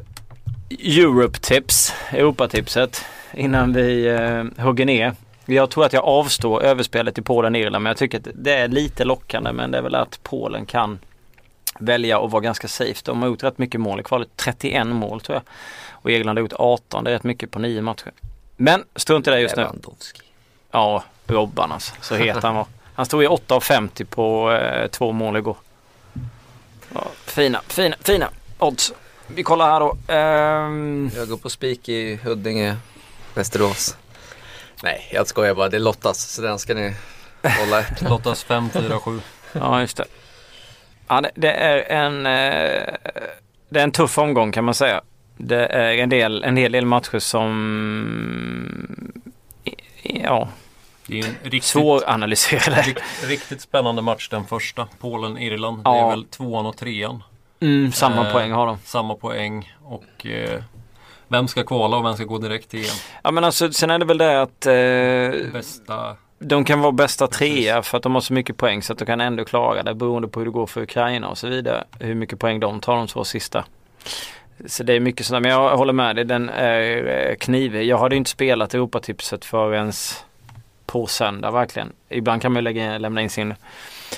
Europe-tips, 0.70 1.94
Europatipset 2.12 3.06
innan 3.34 3.74
vi 3.74 4.08
eh, 4.08 4.64
hugger 4.66 4.86
ner. 4.86 5.14
Jag 5.46 5.70
tror 5.70 5.86
att 5.86 5.94
jag 5.94 6.04
avstår 6.04 6.64
överspelet 6.64 7.18
i 7.18 7.22
Polen-Irland 7.22 7.84
men 7.84 7.90
jag 7.90 7.98
tycker 7.98 8.18
att 8.18 8.28
det 8.34 8.54
är 8.54 8.68
lite 8.68 9.06
lockande 9.06 9.52
men 9.52 9.72
det 9.72 9.78
är 9.78 9.82
väl 9.82 9.96
att 9.96 10.20
Polen 10.24 10.66
kan 10.66 11.00
välja 11.80 12.20
att 12.26 12.32
vara 12.32 12.42
ganska 12.42 12.68
safe. 12.68 13.02
De 13.04 13.22
har 13.22 13.30
gjort 13.30 13.44
rätt 13.44 13.58
mycket 13.58 13.82
mål 13.82 14.00
i 14.00 14.04
kvalet, 14.04 14.30
31 14.36 14.88
mål 14.88 15.22
tror 15.22 15.36
jag. 15.36 15.44
Och 15.92 16.12
Irland 16.12 16.38
har 16.38 16.42
gjort 16.42 16.54
18, 16.56 17.04
det 17.04 17.10
är 17.10 17.14
rätt 17.14 17.24
mycket 17.24 17.52
på 17.52 17.60
nio 17.60 17.82
matcher. 17.82 18.12
Men 18.58 18.84
strunt 18.96 19.28
i 19.28 19.30
det 19.32 19.40
just 19.40 19.56
nu. 19.56 19.68
Ja, 20.72 21.04
Robban 21.28 21.72
alltså. 21.72 21.94
Så 22.02 22.16
het 22.16 22.44
han 22.44 22.56
var. 22.56 22.66
Han 22.96 23.06
stod 23.06 23.24
i 23.24 23.28
8,50 23.28 24.06
på 24.06 24.52
eh, 24.52 24.88
två 24.88 25.12
mål 25.12 25.38
igår. 25.38 25.58
Ja, 26.94 27.08
fina, 27.26 27.62
fina, 27.68 27.96
fina 28.02 28.30
odds. 28.60 28.94
Vi 29.28 29.44
kollar 29.44 29.70
här 29.72 29.80
då. 29.80 30.14
Ehm, 30.14 31.12
Jag 31.16 31.30
går 31.30 31.38
på 31.38 31.50
spik 31.50 31.90
i 31.90 32.16
Huddinge, 32.16 32.76
Västerås. 33.34 33.98
Nej, 34.84 35.10
jag 35.12 35.28
skojar 35.28 35.54
bara. 35.56 35.70
Det 35.70 35.80
lottas, 35.80 36.32
så 36.34 36.42
den 36.42 36.60
ska 36.60 36.74
ni 36.74 36.96
hålla 37.60 37.80
efter. 37.80 38.06
Lottas 38.10 38.44
5, 38.44 38.70
4, 38.70 39.00
7. 39.00 39.22
ja, 39.54 39.82
just 39.82 39.98
det. 39.98 40.06
Ja, 41.08 41.22
det, 41.22 41.32
det 41.36 41.52
är 41.52 41.92
en 41.92 42.26
eh, 42.26 42.94
det 43.70 43.80
är 43.80 43.84
en 43.84 43.92
tuff 43.92 44.18
omgång 44.18 44.52
kan 44.52 44.64
man 44.64 44.74
säga. 44.74 45.02
Det 45.38 45.66
är 45.66 45.94
en 45.98 46.10
del, 46.10 46.44
en 46.44 46.58
hel 46.58 46.72
del 46.72 46.86
matcher 46.86 47.20
som 47.20 48.98
ja, 50.04 50.48
Det 51.08 51.20
är 51.20 51.26
en 51.26 51.36
riktigt, 51.44 51.64
svåranalyserade. 51.64 52.82
rikt, 52.82 53.02
riktigt 53.24 53.62
spännande 53.62 54.02
match 54.02 54.30
den 54.30 54.46
första. 54.46 54.88
Polen-Irland. 55.00 55.78
Det 55.78 55.90
Ja. 55.90 56.06
är 56.06 56.10
väl 56.10 56.26
tvåan 56.26 56.66
och 56.66 56.78
trean. 56.78 57.24
Mm, 57.60 57.92
samma 57.92 58.26
Eh, 58.28 58.32
poäng 58.34 58.52
har 58.52 58.66
de. 58.68 58.78
Samma 58.84 59.16
poäng. 59.16 59.76
Och 59.84 60.26
eh, 60.26 60.62
vem 61.28 61.48
ska 61.48 61.64
kvala 61.64 61.98
och 61.98 62.06
vem 62.06 62.14
ska 62.16 62.24
gå 62.24 62.38
direkt 62.38 62.74
EM? 62.74 62.82
Ja 63.24 63.32
men 63.32 63.44
alltså 63.44 63.72
sen 63.72 63.92
är 63.92 64.00
det 64.00 64.06
väl 64.06 64.18
det 64.18 64.42
att 64.42 64.66
eh, 64.66 65.52
Bästa 65.54 66.16
de 66.40 66.66
kan 66.66 66.82
vara 66.82 66.92
bästa 66.92 67.28
trea 67.28 67.82
för 67.82 67.98
att 67.98 68.04
de 68.04 68.14
har 68.14 68.22
så 68.22 68.34
mycket 68.34 68.58
poäng 68.58 68.82
så 68.82 68.94
att 68.94 69.00
de 69.00 69.06
kan 69.06 69.22
ändå 69.22 69.46
klara 69.46 69.84
det 69.84 69.96
beroende 69.96 70.28
på 70.28 70.40
hur 70.40 70.46
det 70.46 70.52
går 70.52 70.68
för 70.68 70.82
Ukraina 70.82 71.30
och 71.30 71.38
så 71.38 71.48
vidare. 71.48 71.84
Hur 72.00 72.16
mycket 72.16 72.40
poäng 72.40 72.60
de 72.60 72.80
tar 72.80 72.96
de 72.96 73.08
två 73.08 73.24
sista. 73.24 73.66
Så 74.66 74.84
det 74.84 74.94
är 74.94 75.00
mycket 75.00 75.26
sådär 75.26 75.40
men 75.40 75.52
jag 75.52 75.78
håller 75.78 75.94
med 75.94 76.16
dig 76.16 76.26
den 76.26 76.50
är 76.50 77.08
eh, 77.30 77.36
knivig. 77.36 77.86
Jag 77.86 77.98
hade 77.98 78.16
inte 78.16 78.30
spelat 78.30 78.74
Europatipset 78.74 79.46
förrän 79.46 79.92
på 80.86 81.08
söndag 81.08 81.52
verkligen. 81.52 81.94
Ibland 82.10 82.42
kan 82.42 82.52
man 82.52 82.64
lägga, 82.64 82.98
lämna 82.98 83.22
in 83.22 83.30
sin 83.30 83.54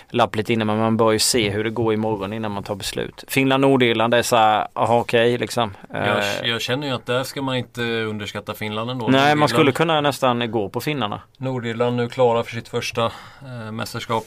lapp 0.09 0.35
lite 0.35 0.53
innan 0.53 0.67
men 0.67 0.77
man 0.77 0.97
bör 0.97 1.11
ju 1.11 1.19
se 1.19 1.49
hur 1.49 1.63
det 1.63 1.69
går 1.69 1.93
imorgon 1.93 2.33
innan 2.33 2.51
man 2.51 2.63
tar 2.63 2.75
beslut. 2.75 3.23
Finland-Nordirland 3.27 4.13
är 4.13 4.21
såhär, 4.21 4.67
aha 4.73 4.99
okej 4.99 5.37
liksom. 5.37 5.73
jag, 5.93 6.17
Eh, 6.17 6.49
jag 6.49 6.61
känner 6.61 6.87
ju 6.87 6.93
att 6.93 7.05
där 7.05 7.23
ska 7.23 7.41
man 7.41 7.55
inte 7.55 7.81
underskatta 7.81 8.53
Finland 8.53 8.89
ändå. 8.91 9.07
Nej 9.07 9.11
man 9.21 9.27
Nordirland- 9.29 9.47
skulle 9.49 9.71
kunna 9.71 10.01
nästan 10.01 10.51
gå 10.51 10.69
på 10.69 10.81
finnarna. 10.81 11.21
Nordirland 11.37 11.95
nu 11.95 12.09
klara 12.09 12.43
för 12.43 12.51
sitt 12.51 12.67
första 12.67 13.05
eh, 13.41 13.71
mästerskap. 13.71 14.25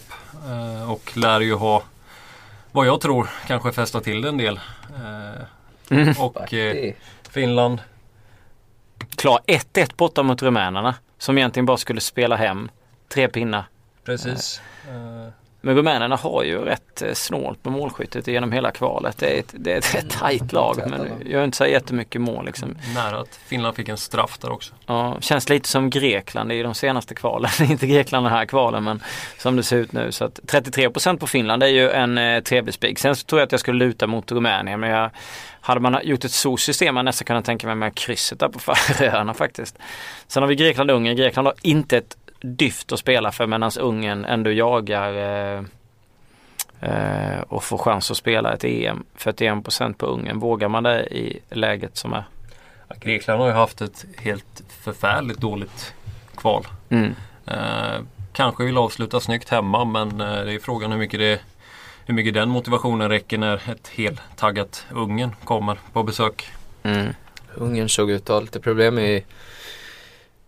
Eh, 0.49 0.91
och 0.93 1.13
lär 1.17 1.41
ju 1.41 1.55
ha, 1.55 1.83
vad 2.73 2.87
jag 2.87 3.01
tror, 3.01 3.29
kanske 3.47 3.73
fästa 3.73 4.01
till 4.01 4.23
det 4.23 4.29
en 4.29 4.37
del. 4.39 4.57
Eh, 4.97 5.43
Mm. 5.93 6.15
och 6.19 6.55
eh, 6.55 6.95
Finland, 7.31 7.79
klar 9.17 9.41
1-1 9.47 9.97
borta 9.97 10.23
mot 10.23 10.43
rumänerna. 10.43 10.95
Som 11.19 11.39
egentligen 11.39 11.67
bara 11.67 11.77
skulle 11.77 12.01
spela 12.01 12.37
hem 12.37 12.69
tre 13.09 13.29
pinnar. 13.29 13.65
precis. 14.05 14.61
Eh, 14.89 15.33
Men 15.61 15.77
rumänerna 15.77 16.17
har 16.17 16.43
ju 16.43 16.59
rätt 16.59 17.03
eh, 17.03 17.13
snålt 17.13 17.65
med 17.65 17.73
målskyttet 17.73 18.27
genom 18.27 18.53
hela 18.53 18.71
kvalet. 18.71 19.19
Det 19.19 19.37
är 19.37 19.39
ett, 19.39 19.55
det 19.59 19.73
är 19.73 19.79
ett, 19.79 19.95
ett 19.95 20.11
tajt 20.11 20.53
lag 20.53 20.83
men 20.87 21.09
gör 21.27 21.45
inte 21.45 21.57
så 21.57 21.67
jättemycket 21.67 22.21
mål 22.21 22.47
liksom. 22.47 22.77
nära 22.95 23.21
att 23.21 23.41
Finland 23.47 23.77
fick 23.77 23.89
en 23.89 23.97
straff 23.97 24.39
där 24.39 24.51
också. 24.53 24.75
Ja, 24.87 25.17
känns 25.21 25.49
lite 25.49 25.69
som 25.69 25.91
Grekland 25.91 26.53
i 26.53 26.63
de 26.63 26.75
senaste 26.75 27.15
kvalen. 27.15 27.51
inte 27.71 27.87
Grekland 27.87 28.27
den 28.27 28.33
här 28.33 28.45
kvalen 28.45 28.85
men 28.85 29.03
som 29.39 29.57
det 29.57 29.63
ser 29.63 29.77
ut 29.77 29.93
nu. 29.93 30.13
Så 30.13 30.25
att 30.25 30.41
33% 30.47 31.19
på 31.19 31.27
Finland 31.27 31.63
är 31.63 31.67
ju 31.67 31.91
en 31.91 32.19
eh, 32.19 32.43
trevlig 32.43 32.75
spik. 32.75 32.99
Sen 32.99 33.17
så 33.17 33.27
tror 33.27 33.41
jag 33.41 33.47
att 33.47 33.53
jag 33.53 33.61
skulle 33.61 33.85
luta 33.85 34.07
mot 34.07 34.33
Rumänien 34.33 34.81
men 34.81 34.91
jag, 34.91 35.11
hade 35.61 35.81
man 35.81 35.99
gjort 36.03 36.25
ett 36.25 36.33
så 36.33 36.57
system 36.57 36.95
man 36.95 37.05
nästan 37.05 37.27
kunnat 37.27 37.45
tänka 37.45 37.67
mig 37.67 37.77
med 37.77 37.95
krysset 37.95 38.39
där 38.39 38.49
på 38.49 38.59
Färöarna 38.75 39.35
faktiskt. 39.35 39.79
Sen 40.27 40.43
har 40.43 40.49
vi 40.49 40.55
Grekland 40.57 40.91
och 40.91 40.97
Ungern. 40.97 41.17
Grekland 41.17 41.47
har 41.47 41.55
inte 41.63 41.97
ett 41.97 42.17
dyft 42.41 42.93
att 42.93 42.99
spela 42.99 43.33
för 43.33 43.47
medan 43.47 43.71
Ungern 43.81 44.25
ändå 44.25 44.53
jagar 44.53 45.13
eh, 45.13 45.65
eh, 46.81 47.41
och 47.41 47.65
får 47.65 47.79
chans 47.79 48.11
att 48.11 48.17
spela 48.17 48.53
ett 48.53 48.65
E 48.65 48.87
EM. 48.87 49.05
41% 49.19 49.95
på 49.95 50.07
Ungern. 50.07 50.39
Vågar 50.39 50.69
man 50.69 50.83
det 50.83 51.07
i 51.07 51.41
läget 51.51 51.97
som 51.97 52.13
är? 52.13 52.25
Ja, 52.89 52.95
Grekland 53.01 53.41
har 53.41 53.49
ju 53.49 53.55
haft 53.55 53.81
ett 53.81 54.05
helt 54.17 54.63
förfärligt 54.69 55.39
dåligt 55.39 55.95
kval. 56.37 56.67
Mm. 56.89 57.15
Eh, 57.47 58.01
kanske 58.33 58.65
vill 58.65 58.79
avsluta 58.79 59.21
snyggt 59.21 59.49
hemma 59.49 59.85
men 59.85 60.21
eh, 60.21 60.45
det 60.45 60.55
är 60.55 60.59
frågan 60.59 60.93
hur 60.93 60.99
mycket, 60.99 61.21
det, 61.21 61.41
hur 62.07 62.15
mycket 62.15 62.35
den 62.35 62.49
motivationen 62.49 63.09
räcker 63.09 63.39
när 63.39 63.71
ett 63.71 63.89
heltaggat 63.89 64.87
Ungern 64.91 65.35
kommer 65.45 65.79
på 65.93 66.03
besök. 66.03 66.51
Mm. 66.83 67.15
Ungern 67.55 67.89
såg 67.89 68.11
ut 68.11 68.23
att 68.23 68.29
ha 68.29 68.41
lite 68.41 68.61
problem 68.61 68.99
i, 68.99 69.25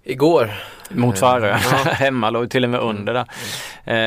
igår. 0.05 0.51
Mot 0.91 1.15
Eh, 1.17 1.21
Färöarna. 1.21 1.61
ja. 1.85 1.91
Hemma 1.93 2.31
låg 2.31 2.51
till 2.51 2.65
och 2.65 2.71
med 2.71 2.81
under 2.81 3.15
där. 3.15 3.27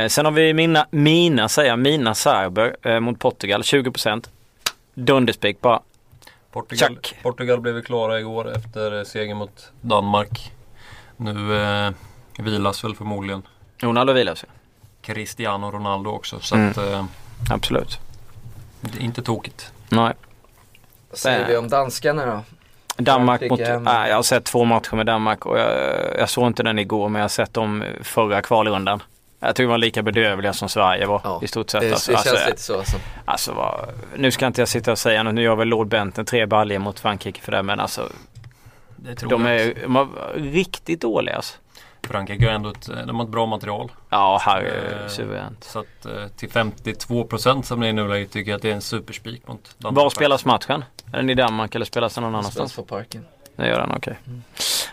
Eh, 0.03 0.07
sen 0.07 0.25
har 0.25 0.31
vi 0.31 0.53
mina, 0.53 0.87
mina 0.91 1.49
säger 1.49 1.75
mina 1.75 2.15
serber 2.15 2.75
eh, 2.81 2.99
mot 2.99 3.19
Portugal 3.19 3.61
20%. 3.61 4.27
Dunderspik 4.93 5.61
bara. 5.61 5.79
Portugal, 6.51 6.89
Tjack. 6.95 7.15
Portugal 7.23 7.61
blev 7.61 7.75
ju 7.75 7.81
klara 7.81 8.19
igår 8.19 8.51
efter 8.55 8.97
eh, 8.97 9.03
segern 9.03 9.37
mot 9.37 9.71
Danmark. 9.81 10.51
Nu 11.17 11.61
eh, 11.63 11.91
vilas 12.39 12.83
väl 12.83 12.95
förmodligen 12.95 13.41
Ronaldo 13.79 14.13
vilar 14.13 14.35
sig. 14.35 14.49
Cristiano 15.01 15.71
Ronaldo 15.71 16.09
också. 16.09 16.39
Så 16.39 16.55
Mm. 16.55 16.69
att, 16.71 16.77
eh, 16.77 17.05
Absolut. 17.49 17.99
det 18.81 18.97
är 18.99 19.01
inte 19.01 19.21
tokigt. 19.21 19.71
Nej. 19.89 20.13
Vad 21.09 21.17
säger 21.19 21.47
vi 21.47 21.57
om 21.57 21.69
danskarna 21.69 22.25
då? 22.25 22.43
Danmark 22.97 23.49
mot, 23.49 23.59
nej, 23.59 24.09
jag 24.09 24.15
har 24.15 24.23
sett 24.23 24.43
två 24.45 24.65
matcher 24.65 24.95
med 24.95 25.05
Danmark 25.05 25.45
och 25.45 25.59
jag, 25.59 25.69
jag 26.19 26.29
såg 26.29 26.47
inte 26.47 26.63
den 26.63 26.79
igår 26.79 27.09
men 27.09 27.19
jag 27.19 27.23
har 27.23 27.29
sett 27.29 27.53
dem 27.53 27.83
förra 28.01 28.41
kvalrundan. 28.41 29.03
Jag 29.39 29.55
tycker 29.55 29.63
de 29.67 29.71
var 29.71 29.77
lika 29.77 30.03
bedrövliga 30.03 30.53
som 30.53 30.69
Sverige 30.69 31.05
var 31.05 31.21
Ja, 31.23 31.39
i 31.43 31.47
stort 31.47 31.69
sett. 31.69 31.81
Det, 31.81 31.91
alltså, 31.91 32.11
det 32.11 32.17
känns 32.17 32.27
alltså, 32.27 32.49
lite 32.49 32.61
så 32.61 32.77
alltså. 32.77 32.97
alltså 33.25 33.51
vad, 33.53 33.89
nu 34.15 34.31
ska 34.31 34.47
inte 34.47 34.61
jag 34.61 34.67
sitta 34.67 34.91
och 34.91 34.99
säga 34.99 35.23
något, 35.23 35.33
nu 35.33 35.41
gör 35.41 35.55
väl 35.55 35.67
Lord 35.67 35.87
Benten 35.87 36.25
tre 36.25 36.45
baljor 36.45 36.79
mot 36.79 36.99
Frankrike 36.99 37.41
för 37.41 37.51
det 37.51 37.63
men 37.63 37.79
alltså 37.79 38.09
Det 38.95 39.15
tror 39.15 39.29
de 39.29 39.45
jag. 39.45 39.55
är, 39.61 39.73
de 39.83 39.95
är 39.95 40.07
riktigt 40.33 41.01
dåliga 41.01 41.35
alltså. 41.35 41.57
Frankrike 42.07 42.45
har 42.45 42.51
ändå 42.51 42.69
ett, 42.69 42.89
eh, 42.89 42.97
de 43.05 43.15
har 43.15 43.23
ett 43.23 43.31
bra 43.31 43.45
material. 43.45 43.91
Ja, 44.09 44.41
här 44.41 44.61
är 44.61 45.01
Eh, 45.01 45.07
suveränt. 45.07 45.63
Så 45.63 45.79
att 45.79 46.05
eh, 46.05 46.27
till 46.27 46.49
52% 46.49 47.61
som 47.61 47.79
det 47.79 47.87
är 47.87 47.89
i 47.89 47.93
nuläget 47.93 48.31
tycker 48.31 48.51
jag 48.51 48.55
att 48.55 48.61
det 48.61 48.71
är 48.71 48.75
en 48.75 48.81
superspik 48.81 49.47
mot 49.47 49.75
Danmark. 49.77 50.03
Var 50.03 50.09
spelas 50.09 50.45
matchen? 50.45 50.83
Är 51.13 51.17
den 51.17 51.29
i 51.29 51.35
Danmark 51.35 51.75
eller 51.75 51.85
spelas 51.85 52.15
den 52.15 52.23
någon 52.23 52.35
annanstans? 52.35 52.71
Spelas 52.71 52.89
på 52.89 52.95
parken. 52.95 53.25
Det 53.55 53.67
gör 53.67 53.79
den, 53.79 53.91
okej. 53.91 54.19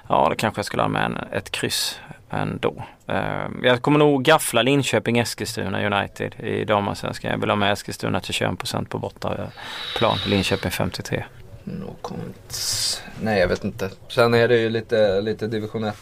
Ja, 0.08 0.26
då 0.30 0.34
kanske 0.36 0.58
jag 0.58 0.66
skulle 0.66 0.82
ha 0.82 0.88
med 0.88 1.04
en, 1.04 1.16
ett 1.32 1.50
kryss 1.50 2.00
ändå. 2.30 2.84
Uh, 3.10 3.16
jag 3.62 3.82
kommer 3.82 3.98
nog 3.98 4.24
gaffla 4.24 4.62
Linköping-Eskilstuna 4.62 5.86
United 5.86 6.34
i 6.40 6.64
damallsvenskan. 6.64 7.30
Jag 7.30 7.38
vill 7.38 7.50
ha 7.50 7.56
med 7.56 7.72
Eskilstuna 7.72 8.20
till 8.20 8.34
21% 8.34 8.88
på 8.88 8.98
bortaplan. 8.98 10.18
Linköping 10.26 10.70
53. 10.70 11.24
No 11.64 11.96
comments. 12.02 13.02
Nej, 13.20 13.40
jag 13.40 13.48
vet 13.48 13.64
inte. 13.64 13.90
Sen 14.08 14.34
är 14.34 14.48
det 14.48 14.56
ju 14.56 14.70
lite, 14.70 15.20
lite 15.20 15.46
division 15.46 15.84
1 15.84 15.96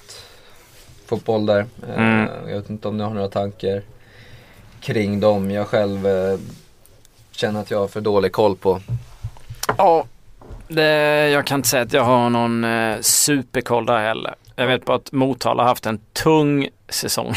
fotboll 1.10 1.46
där. 1.46 1.66
Eh, 1.88 1.94
Mm. 1.96 2.28
Jag 2.48 2.56
vet 2.56 2.70
inte 2.70 2.88
om 2.88 2.96
ni 2.96 3.04
har 3.04 3.14
några 3.14 3.28
tankar 3.28 3.82
kring 4.80 5.20
dem. 5.20 5.50
Jag 5.50 5.66
själv 5.68 6.06
eh, 6.06 6.38
känner 7.30 7.60
att 7.60 7.70
jag 7.70 7.78
har 7.78 7.88
för 7.88 8.00
dålig 8.00 8.32
koll 8.32 8.56
på. 8.56 8.80
Ja, 9.78 10.04
det, 10.68 11.28
jag 11.28 11.46
kan 11.46 11.58
inte 11.58 11.68
säga 11.68 11.82
att 11.82 11.92
jag 11.92 12.04
har 12.04 12.30
någon 12.30 12.64
eh, 12.64 13.00
superkoll 13.00 13.86
där 13.86 13.98
heller. 13.98 14.34
Jag 14.56 14.66
vet 14.66 14.84
bara 14.84 14.96
att 14.96 15.12
Motala 15.12 15.62
har 15.62 15.68
haft 15.68 15.86
en 15.86 16.00
tung 16.12 16.68
säsong. 16.88 17.34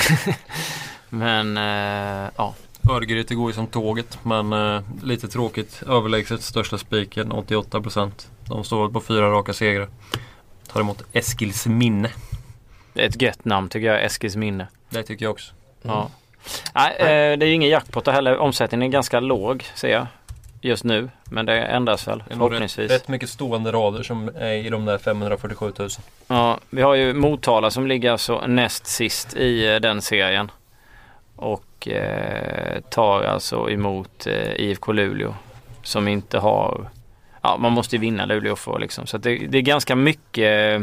Men 1.09 1.57
eh, 1.57 2.29
ja, 2.37 2.53
Örgryte 2.89 3.35
går 3.35 3.49
ju 3.49 3.53
som 3.53 3.67
tåget 3.67 4.19
men 4.23 4.53
eh, 4.53 4.81
lite 5.03 5.27
tråkigt. 5.27 5.83
Överlägset 5.87 6.41
största 6.41 6.77
spiken 6.77 7.33
88%. 7.33 8.11
De 8.45 8.63
står 8.63 8.89
på 8.89 9.01
fyra 9.01 9.31
raka 9.31 9.53
segrar. 9.53 9.87
Tar 10.73 10.81
emot 10.81 11.03
Eskils 11.13 11.67
minne. 11.67 12.09
Ett 12.95 13.21
gött 13.21 13.45
namn 13.45 13.69
tycker 13.69 13.87
jag, 13.87 14.03
Eskils 14.03 14.35
minne. 14.35 14.67
Det 14.89 15.03
tycker 15.03 15.25
jag 15.25 15.31
också. 15.31 15.53
Ja. 15.81 16.09
Nej, 16.75 16.95
eh, 16.99 17.37
det 17.37 17.45
är 17.45 17.47
ju 17.47 17.53
ingen 17.53 17.69
jackpot 17.69 18.07
heller. 18.07 18.37
Omsättningen 18.37 18.87
är 18.87 18.91
ganska 18.91 19.19
låg 19.19 19.63
ser 19.75 19.89
jag 19.91 20.07
just 20.61 20.83
nu. 20.83 21.09
Men 21.23 21.45
det 21.45 21.61
ändras 21.61 22.07
väl 22.07 22.17
Det 22.17 22.23
nog 22.23 22.31
rätt, 22.31 22.37
förhoppningsvis. 22.37 22.91
rätt 22.91 23.07
mycket 23.07 23.29
stående 23.29 23.71
rader 23.71 24.03
som 24.03 24.31
är 24.35 24.53
i 24.53 24.69
de 24.69 24.85
där 24.85 24.97
547 24.97 25.73
000. 25.79 25.89
Ja, 26.27 26.59
vi 26.69 26.81
har 26.81 26.93
ju 26.93 27.13
Motala 27.13 27.71
som 27.71 27.87
ligger 27.87 28.11
alltså 28.11 28.47
näst 28.47 28.85
sist 28.87 29.33
i 29.35 29.73
eh, 29.73 29.75
den 29.79 30.01
serien. 30.01 30.51
Och 31.35 31.87
eh, 31.87 32.79
tar 32.81 33.23
alltså 33.23 33.69
emot 33.69 34.27
eh, 34.27 34.53
IFK 34.55 34.91
Luleå. 34.91 35.35
Som 35.83 36.07
inte 36.07 36.39
har... 36.39 36.89
Ja, 37.41 37.57
man 37.57 37.71
måste 37.71 37.95
ju 37.95 37.99
vinna 37.99 38.25
Luleå 38.25 38.55
för 38.55 38.79
liksom. 38.79 39.07
Så 39.07 39.17
det, 39.17 39.35
det 39.37 39.57
är 39.57 39.61
ganska 39.61 39.95
mycket, 39.95 40.81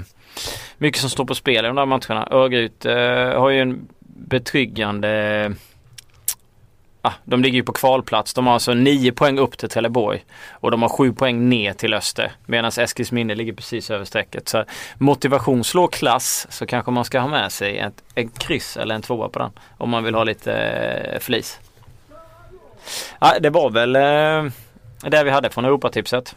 mycket 0.80 1.00
som 1.00 1.10
står 1.10 1.24
på 1.24 1.34
spel 1.34 1.64
i 1.64 1.68
de 1.68 1.76
där 1.76 1.86
matcherna. 1.86 2.28
Örgryte 2.30 2.92
eh, 2.92 3.40
har 3.40 3.50
ju 3.50 3.60
en 3.60 3.88
betryggande... 4.00 5.52
Ah, 7.02 7.12
de 7.24 7.42
ligger 7.42 7.56
ju 7.56 7.62
på 7.62 7.72
kvalplats. 7.72 8.34
De 8.34 8.46
har 8.46 8.54
alltså 8.54 8.74
9 8.74 9.12
poäng 9.12 9.38
upp 9.38 9.58
till 9.58 9.68
Trelleborg. 9.68 10.24
Och 10.50 10.70
de 10.70 10.82
har 10.82 10.88
7 10.88 11.12
poäng 11.12 11.48
ner 11.48 11.72
till 11.72 11.94
Öster. 11.94 12.32
Medan 12.46 12.70
Eskilsminne 12.78 13.34
ligger 13.34 13.52
precis 13.52 13.90
över 13.90 14.04
strecket. 14.04 14.48
Så 14.48 14.64
motivation 14.98 15.64
slår 15.64 15.88
klass 15.88 16.46
så 16.50 16.66
kanske 16.66 16.90
man 16.90 17.04
ska 17.04 17.20
ha 17.20 17.28
med 17.28 17.52
sig 17.52 17.78
ett, 17.78 18.02
ett 18.14 18.38
kryss 18.38 18.76
eller 18.76 18.94
en 18.94 19.02
tvåa 19.02 19.28
på 19.28 19.38
den. 19.38 19.50
Om 19.78 19.90
man 19.90 20.04
vill 20.04 20.14
ha 20.14 20.24
lite 20.24 20.52
eh, 20.52 21.20
flis. 21.20 21.60
Ja, 23.18 23.38
det 23.40 23.50
var 23.50 23.70
väl 23.70 23.96
eh, 23.96 24.52
det 25.10 25.24
vi 25.24 25.30
hade 25.30 25.50
från 25.50 25.64
Europatipset. 25.64 26.36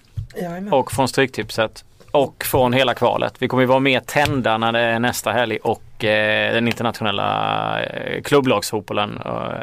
Och 0.71 0.91
från 0.91 1.07
Stryktipset. 1.07 1.85
Och 2.13 2.43
från 2.45 2.73
hela 2.73 2.93
kvalet. 2.93 3.33
Vi 3.39 3.47
kommer 3.47 3.63
ju 3.63 3.67
vara 3.67 3.79
mer 3.79 3.99
tända 3.99 4.57
när 4.57 4.71
det 4.71 4.79
är 4.79 4.99
nästa 4.99 5.31
helg 5.31 5.57
och 5.57 6.03
eh, 6.03 6.53
den 6.53 6.67
internationella 6.67 7.81
eh, 7.83 8.15
eh, 8.15 8.21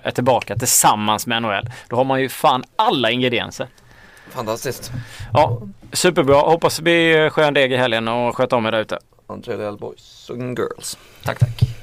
är 0.03 0.11
tillbaka 0.11 0.57
tillsammans 0.57 1.27
med 1.27 1.43
NHL. 1.43 1.71
Då 1.89 1.97
har 1.97 2.05
man 2.05 2.21
ju 2.21 2.29
fan 2.29 2.65
alla 2.77 3.11
ingredienser. 3.11 3.67
Fantastiskt. 4.31 4.93
Ja, 5.33 5.63
superbra. 5.93 6.41
Hoppas 6.41 6.81
vi 6.81 7.31
skön 7.31 7.55
deg 7.55 7.73
i 7.73 7.77
helgen 7.77 8.09
och 8.09 8.37
sköt 8.37 8.53
om 8.53 8.67
er 8.67 8.73
där 8.73 8.81
ute. 8.81 8.99
Boys 9.79 10.31
and 10.31 10.59
girls. 10.59 10.99
Tack 11.25 11.39
tack. 11.39 11.80